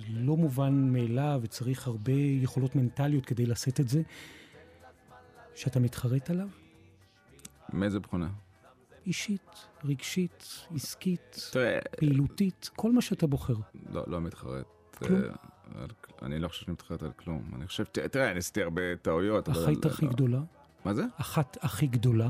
[0.09, 2.11] לא מובן מאליו וצריך הרבה
[2.41, 4.01] יכולות מנטליות כדי לשאת את זה.
[5.55, 6.47] שאתה מתחרט עליו?
[7.73, 8.29] מאיזה בחינה?
[9.05, 9.41] אישית,
[9.83, 10.43] רגשית,
[10.75, 13.55] עסקית, תראה, פעילותית, כל מה שאתה בוחר.
[13.89, 14.65] לא, לא מתחרט.
[14.97, 15.21] כלום?
[15.21, 15.29] אה,
[15.81, 15.87] על-
[16.21, 17.51] אני לא חושב שאני מתחרט על כלום.
[17.55, 19.49] אני חושב, תראה, אני עשיתי הרבה טעויות.
[19.49, 20.39] אבל- החית הכי גדולה?
[20.85, 21.03] מה זה?
[21.17, 22.29] אחת הכי גדולה?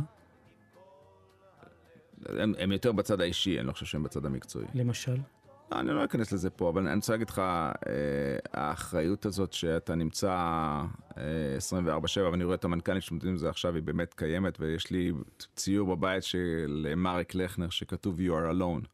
[2.25, 4.65] הם, הם יותר בצד האישי, אני לא חושב שהם בצד המקצועי.
[4.73, 5.17] למשל?
[5.71, 7.73] לא, אני לא אכנס לזה פה, אבל אני רוצה להגיד לך, אה,
[8.53, 10.31] האחריות הזאת שאתה נמצא
[11.17, 15.11] אה, 24/7, ואני רואה את המנכ"לים שמתמודדים עם זה עכשיו, היא באמת קיימת, ויש לי
[15.55, 18.87] ציור בבית של מרק לכנר שכתוב You are alone.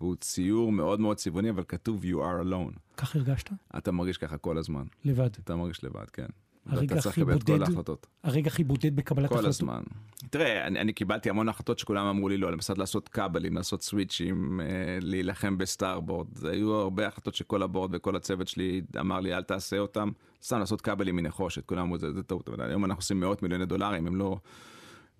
[0.00, 2.78] והוא ציור מאוד מאוד צבעוני, אבל כתוב You are alone.
[2.96, 3.50] כך הרגשת?
[3.78, 4.84] אתה מרגיש ככה כל הזמן.
[5.04, 5.30] לבד.
[5.44, 6.26] אתה מרגיש לבד, כן.
[6.68, 8.06] הרגע ואתה צריך הכי לקבל את כל בודד, ההחלטות.
[8.24, 9.48] הרגע הכי בודד בקבלת כל החלטות.
[9.48, 9.82] הזמן.
[10.30, 14.60] תראה, אני, אני קיבלתי המון החלטות שכולם אמרו לי לא, למשל לעשות כבלים, לעשות סוויצ'ים,
[14.60, 14.66] אה,
[15.00, 16.26] להילחם בסטארבורד.
[16.34, 20.10] זה היו הרבה החלטות שכל הבורד וכל הצוות שלי אמר לי אל תעשה אותם,
[20.42, 23.66] סתם לעשות כבלים מנחושת, כולם אמרו זה, זה טעות, אבל היום אנחנו עושים מאות מיליוני
[23.66, 24.36] דולרים, אם לא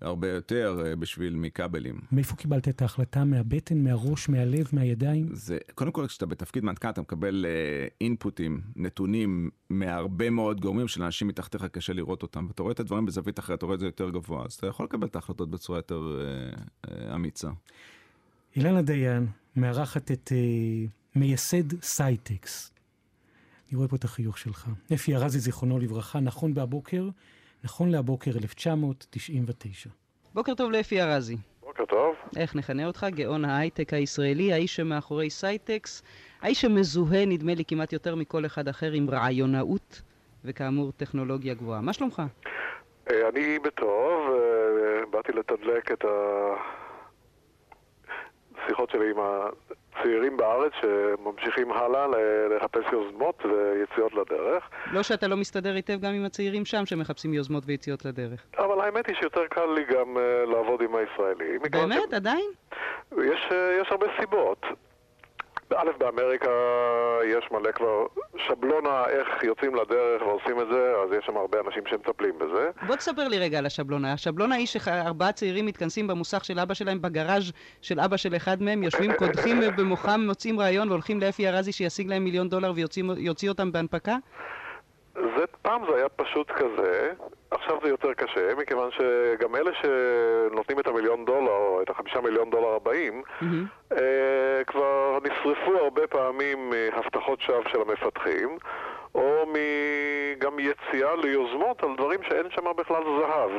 [0.01, 1.99] הרבה יותר אה, בשביל מכבלים.
[2.11, 3.23] מאיפה קיבלת את ההחלטה?
[3.25, 5.29] מהבטן, מהראש, מהלב, מהידיים?
[5.33, 11.03] זה, קודם כל כשאתה בתפקיד מנכ"ל אתה מקבל אה, אינפוטים, נתונים מהרבה מאוד גורמים של
[11.03, 13.85] אנשים מתחתיך קשה לראות אותם, ואתה רואה את הדברים בזווית אחרת, אתה רואה את זה
[13.85, 17.49] יותר גבוה, אז אתה יכול לקבל את ההחלטות בצורה יותר אה, אה, אמיצה.
[18.55, 22.71] אילנה דיין מארחת את אה, מייסד סייטקס.
[23.69, 24.69] אני רואה פה את החיוך שלך.
[24.93, 27.09] אפי ארזי, זיכרונו לברכה, נכון בהבוקר,
[27.63, 29.89] נכון להבוקר 1999.
[30.33, 31.37] בוקר טוב לאפי ארזי.
[31.61, 32.15] בוקר טוב.
[32.37, 33.05] איך נכנה אותך?
[33.09, 36.03] גאון ההייטק הישראלי, האיש שמאחורי סייטקס,
[36.41, 40.01] האיש שמזוהה, נדמה לי, כמעט יותר מכל אחד אחר עם רעיונאות,
[40.45, 41.81] וכאמור, טכנולוגיה גבוהה.
[41.81, 42.21] מה שלומך?
[43.11, 46.05] אה, אני בטוב, אה, באתי לתדלק את
[48.55, 49.17] השיחות שלי עם
[49.93, 52.07] הצעירים בארץ שממשיכים הלאה
[52.55, 54.69] לחפש יוזמות ויציאות לדרך.
[54.91, 58.45] לא שאתה לא מסתדר היטב גם עם הצעירים שם, שמחפשים יוזמות ויציאות לדרך.
[58.57, 61.61] אבל האמת היא שיותר קל לי גם אה, לעבוד עם הישראלים.
[61.71, 62.13] באמת?
[62.13, 62.49] עדיין?
[63.11, 64.65] יש, אה, יש הרבה סיבות.
[65.77, 66.49] א', באמריקה
[67.25, 68.05] יש מלא כבר
[68.37, 72.69] שבלונה איך יוצאים לדרך ועושים את זה, אז יש שם הרבה אנשים שמטפלים בזה.
[72.87, 74.13] בוא תספר לי רגע על השבלונה.
[74.13, 77.51] השבלונה היא שארבעה צעירים מתכנסים במוסך של אבא שלהם, בגראז'
[77.81, 82.23] של אבא של אחד מהם, יושבים, קודחים במוחם, מוצאים רעיון והולכים לאפי ארזי שישיג להם
[82.23, 84.15] מיליון דולר ויוציא אותם בהנפקה?
[85.51, 87.11] זה, פעם זה היה פשוט כזה,
[87.51, 92.49] עכשיו זה יותר קשה, מכיוון שגם אלה שנותנים את המיליון דולר, או את החמישה מיליון
[92.49, 93.21] דולר הבאים,
[93.91, 93.97] אה,
[94.67, 98.57] כבר נשרפו הרבה פעמים מהבטחות שווא של המפתחים,
[99.15, 103.51] או מ- גם יציאה ליוזמות על דברים שאין שם בכלל זהב.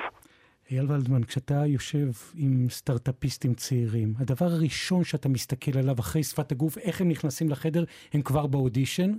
[0.71, 6.79] אייל ולדמן, כשאתה יושב עם סטארט-אפיסטים צעירים, הדבר הראשון שאתה מסתכל עליו אחרי שפת הגוף,
[6.79, 7.85] איך הם נכנסים לחדר,
[8.15, 9.11] הם כבר באודישן,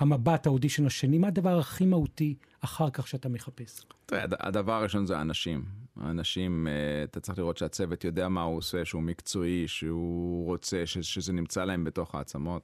[0.00, 3.84] המבט, האודישן השני, מה הדבר הכי מהותי אחר כך שאתה מחפש?
[4.06, 5.64] תראה, הד- הדבר הראשון זה האנשים.
[5.96, 6.72] האנשים, אה,
[7.04, 11.84] אתה צריך לראות שהצוות יודע מה הוא עושה, שהוא מקצועי, שהוא רוצה, שזה נמצא להם
[11.84, 12.62] בתוך העצמות.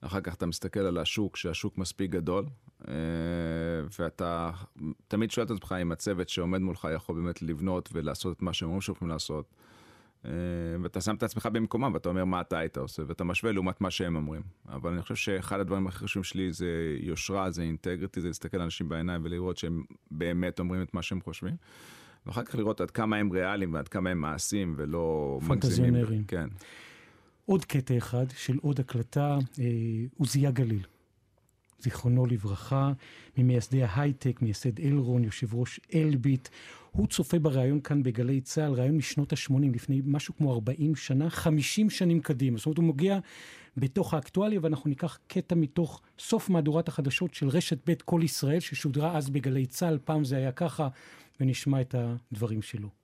[0.00, 2.44] אחר כך אתה מסתכל על השוק, שהשוק מספיק גדול,
[2.88, 2.94] אה,
[3.98, 4.50] ואתה
[5.08, 8.66] תמיד שואל את עצמך אם הצוות שעומד מולך יכול באמת לבנות ולעשות את מה שהם
[8.68, 9.54] אומרים שהולכים לעשות.
[10.24, 10.30] אה,
[10.82, 13.90] ואתה שם את עצמך במקומם ואתה אומר מה אתה היית עושה, ואתה משווה לעומת מה
[13.90, 14.42] שהם אומרים.
[14.68, 18.88] אבל אני חושב שאחד הדברים הכי חשובים שלי זה יושרה, זה אינטגריטי, זה להסתכל לאנשים
[18.88, 21.56] בעיניים ולראות שהם באמת אומרים את מה שהם חושבים.
[22.26, 25.38] ואחר כך לראות עד כמה הם ריאליים ועד כמה הם מעשים ולא.
[25.46, 26.24] פנטזיונרים.
[26.24, 26.48] כן.
[27.46, 29.64] עוד קטע אחד של עוד הקלטה, אה,
[30.18, 30.82] עוזיה גליל.
[31.80, 32.92] זיכרונו לברכה,
[33.38, 36.48] ממייסדי ההייטק, מייסד אלרון, יושב ראש אלביט.
[36.96, 41.90] הוא צופה בריאיון כאן בגלי צה"ל, ראיון משנות ה-80, לפני משהו כמו 40 שנה, 50
[41.90, 42.58] שנים קדימה.
[42.58, 43.18] זאת אומרת, הוא מגיע
[43.76, 49.16] בתוך האקטואליה, ואנחנו ניקח קטע מתוך סוף מהדורת החדשות של רשת ב' כל ישראל, ששודרה
[49.16, 50.88] אז בגלי צה"ל, פעם זה היה ככה,
[51.40, 53.03] ונשמע את הדברים שלו.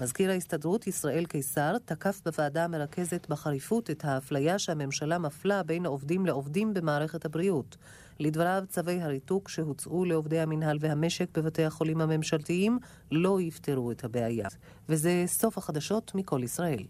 [0.00, 6.74] מזכיר ההסתדרות ישראל קיסר תקף בוועדה המרכזת בחריפות את האפליה שהממשלה מפלה בין עובדים לעובדים
[6.74, 7.76] במערכת הבריאות.
[8.20, 12.78] לדבריו, צווי הריתוק שהוצאו לעובדי המינהל והמשק בבתי החולים הממשלתיים
[13.12, 14.48] לא יפתרו את הבעיה.
[14.88, 16.84] וזה סוף החדשות מכל ישראל.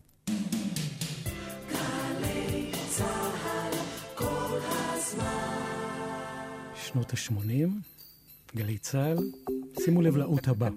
[6.74, 7.68] שנות ה-80,
[8.56, 9.18] גלי צה"ל,
[9.80, 10.68] שימו לב לאות הבא.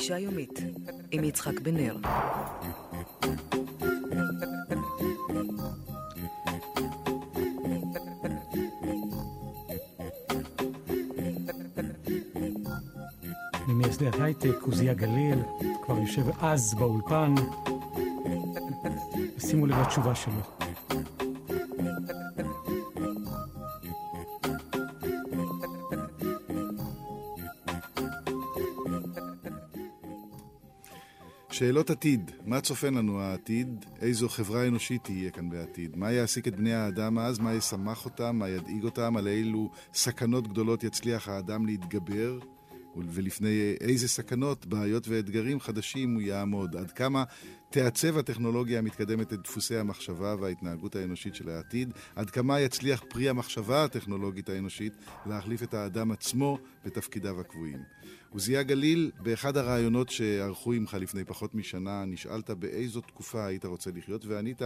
[0.00, 0.60] פגישה יומית
[1.10, 1.96] עם יצחק בן נר.
[13.68, 15.38] ממייסדי ההייטק, עוזיה גליל,
[15.82, 17.34] כבר יושב אז באולפן.
[19.38, 20.59] שימו לב לתשובה שלו.
[31.60, 33.84] שאלות עתיד, מה צופן לנו העתיד?
[34.00, 35.96] איזו חברה אנושית תהיה כאן בעתיד?
[35.96, 37.38] מה יעסיק את בני האדם אז?
[37.38, 38.36] מה ישמח אותם?
[38.36, 39.16] מה ידאיג אותם?
[39.16, 42.38] על אילו סכנות גדולות יצליח האדם להתגבר?
[42.96, 46.76] ולפני איזה סכנות, בעיות ואתגרים חדשים הוא יעמוד.
[46.76, 47.24] עד כמה
[47.70, 53.84] תעצב הטכנולוגיה המתקדמת את דפוסי המחשבה וההתנהגות האנושית של העתיד, עד כמה יצליח פרי המחשבה
[53.84, 54.92] הטכנולוגית האנושית
[55.26, 57.78] להחליף את האדם עצמו בתפקידיו הקבועים.
[58.30, 64.26] עוזיה גליל, באחד הראיונות שערכו עמך לפני פחות משנה, נשאלת באיזו תקופה היית רוצה לחיות,
[64.26, 64.62] וענית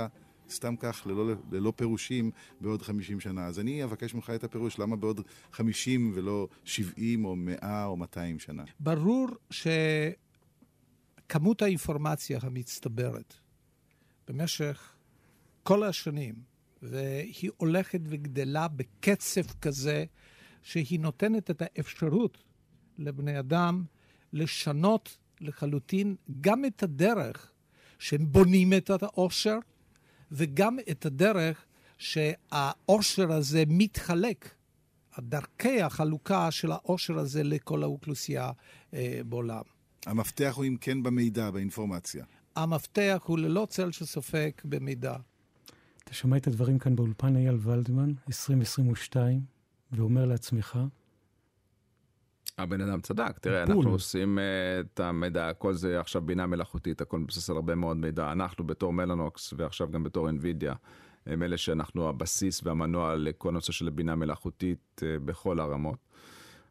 [0.50, 2.30] סתם כך, ללא, ללא פירושים,
[2.60, 3.46] בעוד 50 שנה.
[3.46, 5.20] אז אני אבקש ממך את הפירוש, למה בעוד
[5.52, 8.64] 50 ולא 70 או 100 או 200 שנה?
[8.80, 9.28] ברור
[11.26, 13.34] שכמות האינפורמציה המצטברת
[14.28, 14.92] במשך
[15.62, 16.34] כל השנים,
[16.82, 20.04] והיא הולכת וגדלה בקצב כזה,
[20.62, 22.42] שהיא נותנת את האפשרות
[22.98, 23.84] לבני אדם
[24.32, 27.52] לשנות לחלוטין גם את הדרך
[27.98, 29.58] שהם בונים את העושר,
[30.34, 31.64] וגם את הדרך
[31.98, 34.54] שהעושר הזה מתחלק,
[35.18, 38.50] דרכי החלוקה של העושר הזה לכל האוכלוסייה
[38.94, 39.62] אה, בעולם.
[40.06, 42.24] המפתח הוא אם כן במידע, באינפורמציה.
[42.56, 45.16] המפתח הוא ללא צל של ספק במידע.
[46.04, 49.40] אתה שומע את הדברים כאן באולפן אייל ולדמן, 2022,
[49.92, 50.78] ואומר לעצמך,
[52.58, 53.76] הבן אדם צדק, תראה, בול.
[53.76, 54.40] אנחנו עושים uh,
[54.80, 58.32] את המידע, הכל זה עכשיו בינה מלאכותית, הכל מבוסס על הרבה מאוד מידע.
[58.32, 60.74] אנחנו בתור מלאנוקס ועכשיו גם בתור NVIDIA,
[61.26, 65.98] הם אלה שאנחנו הבסיס והמנוע לכל נושא של בינה מלאכותית uh, בכל הרמות.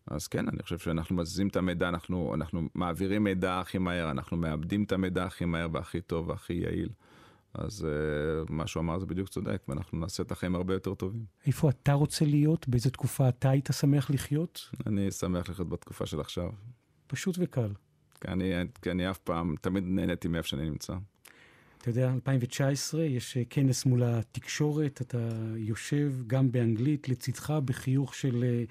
[0.08, 4.38] אז כן, אני חושב שאנחנו מזיזים את המידע, אנחנו, אנחנו מעבירים מידע הכי מהר, אנחנו
[4.38, 6.90] מאבדים את המידע הכי מהר והכי טוב והכי יעיל.
[7.54, 11.26] אז uh, מה שהוא אמר זה בדיוק צודק, ואנחנו נעשה את החיים הרבה יותר טובים.
[11.48, 12.68] איפה אתה רוצה להיות?
[12.68, 14.70] באיזה תקופה אתה היית שמח לחיות?
[14.88, 16.50] אני שמח לחיות בתקופה של עכשיו.
[17.08, 17.70] פשוט וקל.
[18.22, 18.52] כי אני,
[18.82, 20.94] כי אני אף פעם, תמיד נהניתי מאיפה שאני נמצא.
[21.78, 28.44] אתה יודע, 2019, יש אה, כנס מול התקשורת, אתה יושב גם באנגלית, לצדך בחיוך של
[28.44, 28.64] אה,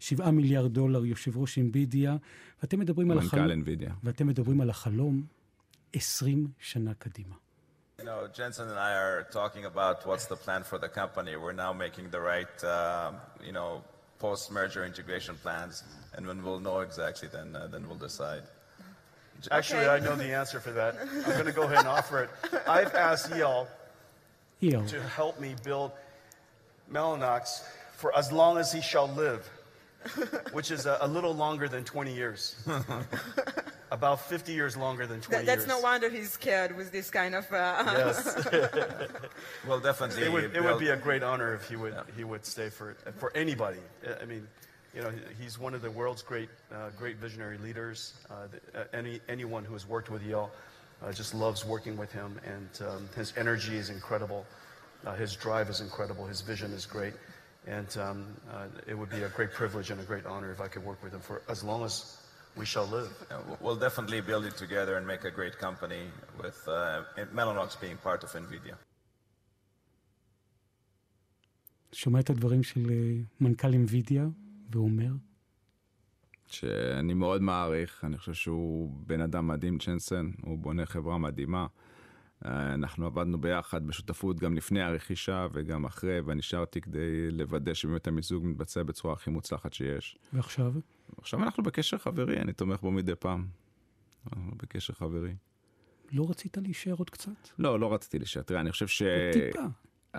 [0.00, 2.16] 7 מיליארד דולר, יושב ראש אמבידיה,
[2.62, 3.90] ואתם מדברים על מנכ"ל החלום, NVIDIA.
[4.02, 5.22] ואתם מדברים על החלום
[5.92, 7.34] 20 שנה קדימה.
[8.06, 11.34] You know, Jensen and I are talking about what's the plan for the company.
[11.34, 13.10] We're now making the right, uh,
[13.44, 13.82] you know,
[14.20, 15.82] post-merger integration plans,
[16.14, 18.42] and when we'll know exactly, then uh, then we'll decide.
[19.50, 20.94] Actually, I know the answer for that.
[21.00, 22.30] I'm going to go ahead and offer it.
[22.68, 23.66] I've asked Yale
[24.60, 24.86] Yale.
[24.86, 25.90] to help me build
[26.88, 27.64] Mellanox
[27.96, 29.50] for as long as he shall live,
[30.52, 32.54] which is a, a little longer than 20 years.
[33.92, 35.68] About 50 years longer than 20 That, that's years.
[35.68, 37.50] no wonder he's scared with this kind of.
[37.52, 38.46] Uh, Yes.
[39.68, 40.24] Well, definitely.
[40.24, 42.96] It would, it would be a great honor if he would he would stay for
[43.18, 43.78] for anybody.
[44.20, 44.46] I mean,
[44.94, 48.14] you know, he's one of the world's great uh, great visionary leaders.
[48.30, 50.50] Uh, the, uh, any anyone who has worked with Yale
[51.02, 54.46] uh, just loves working with him, and um, his energy is incredible.
[55.04, 56.26] Uh, his drive is incredible.
[56.26, 57.14] His vision is great,
[57.66, 60.68] and um, uh, it would be a great privilege and a great honor if I
[60.68, 62.16] could work with him for as long as
[62.56, 63.12] we shall live.
[63.30, 66.02] Yeah, we'll- definitely build it together and make a great company
[66.42, 66.76] with uh,
[67.36, 68.74] Mellanox being part of NVIDIA.
[71.92, 74.26] שומע את הדברים של אה, מנכ"ל אמבידיה,
[74.70, 75.12] ואומר,
[76.46, 81.66] שאני מאוד מעריך, אני חושב שהוא בן אדם מדהים, צ'נסן, הוא בונה חברה מדהימה.
[82.44, 88.82] אנחנו עבדנו ביחד בשותפות גם לפני הרכישה וגם אחרי, ונשארתי כדי לוודא שבאמת המיזוג מתבצע
[88.82, 90.18] בצורה הכי מוצלחת שיש.
[90.32, 90.72] ועכשיו?
[91.18, 93.46] עכשיו אנחנו בקשר חברי, אני תומך בו מדי פעם.
[94.32, 95.34] אנחנו בקשר חברי.
[96.12, 97.48] לא רצית להישאר עוד קצת?
[97.58, 98.42] לא, לא רציתי להישאר.
[98.42, 99.02] תראה, אני חושב ש...
[99.32, 99.66] טיפה.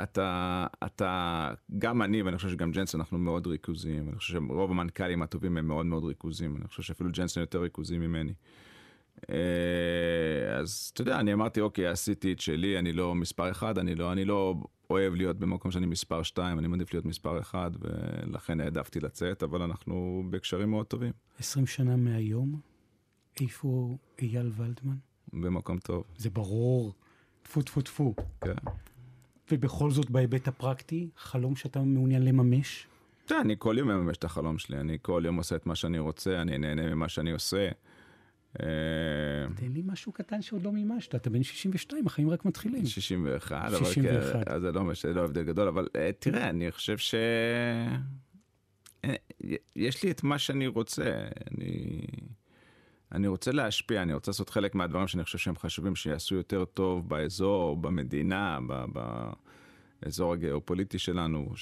[0.03, 4.09] אתה, אתה, גם אני, ואני חושב שגם ג'נסון, אנחנו מאוד ריכוזיים.
[4.09, 6.57] אני חושב שרוב המנכ"לים הטובים הם מאוד מאוד ריכוזיים.
[6.57, 8.33] אני חושב שאפילו ג'נסון יותר ריכוזי ממני.
[9.29, 13.95] אה, אז אתה יודע, אני אמרתי, אוקיי, עשיתי את שלי, אני לא מספר אחד, אני
[13.95, 14.55] לא, אני לא
[14.89, 19.61] אוהב להיות במקום שאני מספר שתיים, אני מעדיף להיות מספר אחד, ולכן העדפתי לצאת, אבל
[19.61, 21.11] אנחנו בקשרים מאוד טובים.
[21.39, 22.59] 20 שנה מהיום,
[23.41, 24.95] איפה אייל ולדמן?
[25.33, 26.03] במקום טוב.
[26.17, 26.93] זה ברור.
[27.43, 28.13] טפו טפו טפו.
[28.41, 28.53] כן.
[29.51, 32.87] ובכל זאת, בהיבט הפרקטי, חלום שאתה מעוניין לממש?
[33.25, 35.75] אתה יודע, אני כל יום מממש את החלום שלי, אני כל יום עושה את מה
[35.75, 37.69] שאני רוצה, אני נהנה ממה שאני עושה.
[38.59, 38.65] אה,
[39.55, 42.85] תן לי משהו קטן שעוד לא מימשת, אתה בן 62, החיים רק מתחילים.
[42.85, 44.45] 61, אבל 61.
[44.45, 47.15] כן, אז זה לא משנה, לא הבדל גדול, אבל אה, תראה, אני חושב ש...
[49.05, 49.15] אה,
[49.75, 52.01] יש לי את מה שאני רוצה, אני...
[53.11, 57.09] אני רוצה להשפיע, אני רוצה לעשות חלק מהדברים שאני חושב שהם חשובים, שיעשו יותר טוב
[57.09, 58.59] באזור, במדינה,
[60.01, 61.53] באזור הגיאופוליטי שלנו,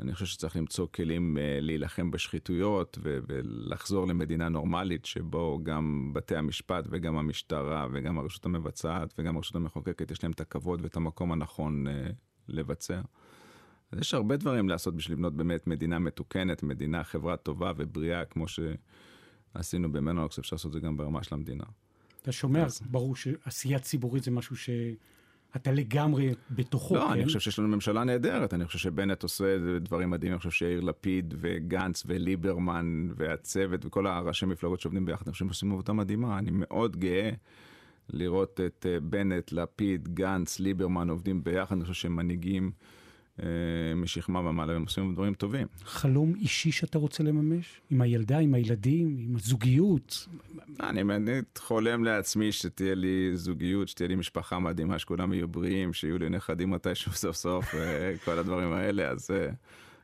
[0.00, 6.36] שאני חושב שצריך למצוא כלים אה, להילחם בשחיתויות ו- ולחזור למדינה נורמלית, שבו גם בתי
[6.36, 11.32] המשפט וגם המשטרה וגם הרשות המבצעת וגם הרשות המחוקקת, יש להם את הכבוד ואת המקום
[11.32, 12.06] הנכון אה,
[12.48, 13.00] לבצע.
[13.92, 18.48] אז יש הרבה דברים לעשות בשביל לבנות באמת מדינה מתוקנת, מדינה, חברה טובה ובריאה, כמו
[18.48, 18.60] ש...
[19.54, 21.64] עשינו במנוקס, אפשר לעשות את זה גם ברמה של המדינה.
[22.22, 24.56] אתה שומע, ברור שעשייה ציבורית זה משהו
[25.54, 27.10] שאתה לגמרי בתוכו, לא, כן?
[27.10, 30.80] אני חושב שיש לנו ממשלה נהדרת, אני חושב שבנט עושה דברים מדהימים, אני חושב שיאיר
[30.80, 36.38] לפיד וגנץ וליברמן והצוות וכל הראשי מפלגות שעובדים ביחד, אני חושב שהם עושים עבודה מדהימה,
[36.38, 37.30] אני מאוד גאה
[38.12, 42.70] לראות את אה, בנט, לפיד, גנץ, ליברמן עובדים ביחד, אני חושב שהם מנהיגים
[43.96, 45.66] משכמה ומעלה, הם עושים דברים טובים.
[45.84, 47.80] חלום אישי שאתה רוצה לממש?
[47.90, 50.28] עם הילדה, עם הילדים, עם הזוגיות?
[50.80, 56.18] אני באמת חולם לעצמי שתהיה לי זוגיות, שתהיה לי משפחה מדהימה, שכולם יהיו בריאים, שיהיו
[56.18, 59.50] לי נכדים מתישהו סוף סוף, אה, כל הדברים האלה, אז אה,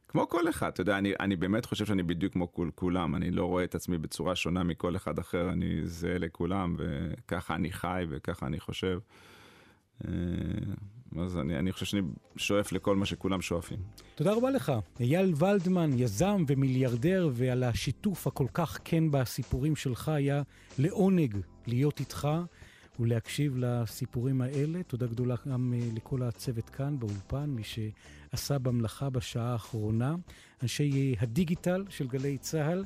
[0.09, 3.31] כמו כל אחד, אתה יודע, אני, אני באמת חושב שאני בדיוק כמו כול, כולם, אני
[3.31, 8.05] לא רואה את עצמי בצורה שונה מכל אחד אחר, אני זהה לכולם, וככה אני חי
[8.11, 8.99] וככה אני חושב.
[11.23, 12.03] אז אני, אני חושב שאני
[12.37, 13.79] שואף לכל מה שכולם שואפים.
[14.15, 14.73] תודה רבה לך.
[15.01, 20.43] אייל ולדמן, יזם ומיליארדר, ועל השיתוף הכל כך כן בסיפורים שלך, היה
[20.79, 21.37] לעונג
[21.67, 22.29] להיות איתך
[23.01, 24.83] ולהקשיב לסיפורים האלה.
[24.83, 30.15] תודה גדולה גם אה, לכל הצוות כאן באולפן, מי שעשה במלאכה בשעה האחרונה.
[30.63, 32.85] אנשי אה, הדיגיטל של גלי צה"ל,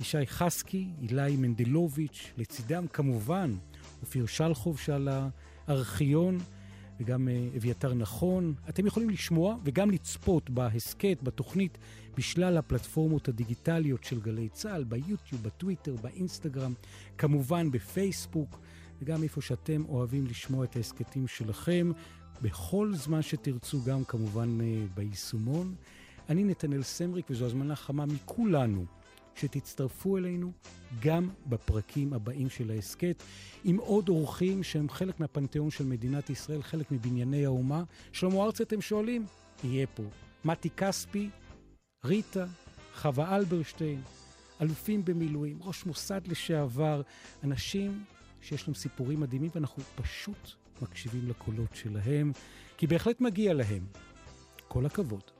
[0.00, 3.54] ישי חסקי, אילי מנדלוביץ', לצידם כמובן
[4.02, 5.08] אופיר שלחוב שעל
[5.68, 6.38] הארכיון.
[7.00, 8.54] וגם אה, אביתר נכון.
[8.68, 11.78] אתם יכולים לשמוע וגם לצפות בהסכת, בתוכנית,
[12.16, 16.72] בשלל הפלטפורמות הדיגיטליות של גלי צה"ל, ביוטיוב, בטוויטר, באינסטגרם,
[17.18, 18.58] כמובן בפייסבוק,
[19.02, 21.92] וגם איפה שאתם אוהבים לשמוע את ההסכתים שלכם,
[22.42, 25.74] בכל זמן שתרצו, גם כמובן אה, ביישומון.
[26.28, 28.84] אני נתנאל סמריק, וזו הזמנה חמה מכולנו.
[29.34, 30.52] שתצטרפו אלינו
[31.00, 33.22] גם בפרקים הבאים של ההסכת,
[33.64, 37.82] עם עוד אורחים שהם חלק מהפנתיאון של מדינת ישראל, חלק מבנייני האומה.
[38.12, 39.26] שלמה ארצי, אתם שואלים?
[39.64, 40.02] יהיה פה.
[40.44, 41.30] מתי כספי,
[42.04, 42.46] ריטה,
[42.94, 44.02] חווה אלברשטיין,
[44.60, 47.02] אלופים במילואים, ראש מוסד לשעבר,
[47.44, 48.04] אנשים
[48.40, 50.50] שיש להם סיפורים מדהימים, ואנחנו פשוט
[50.82, 52.32] מקשיבים לקולות שלהם,
[52.76, 53.86] כי בהחלט מגיע להם.
[54.68, 55.39] כל הכבוד.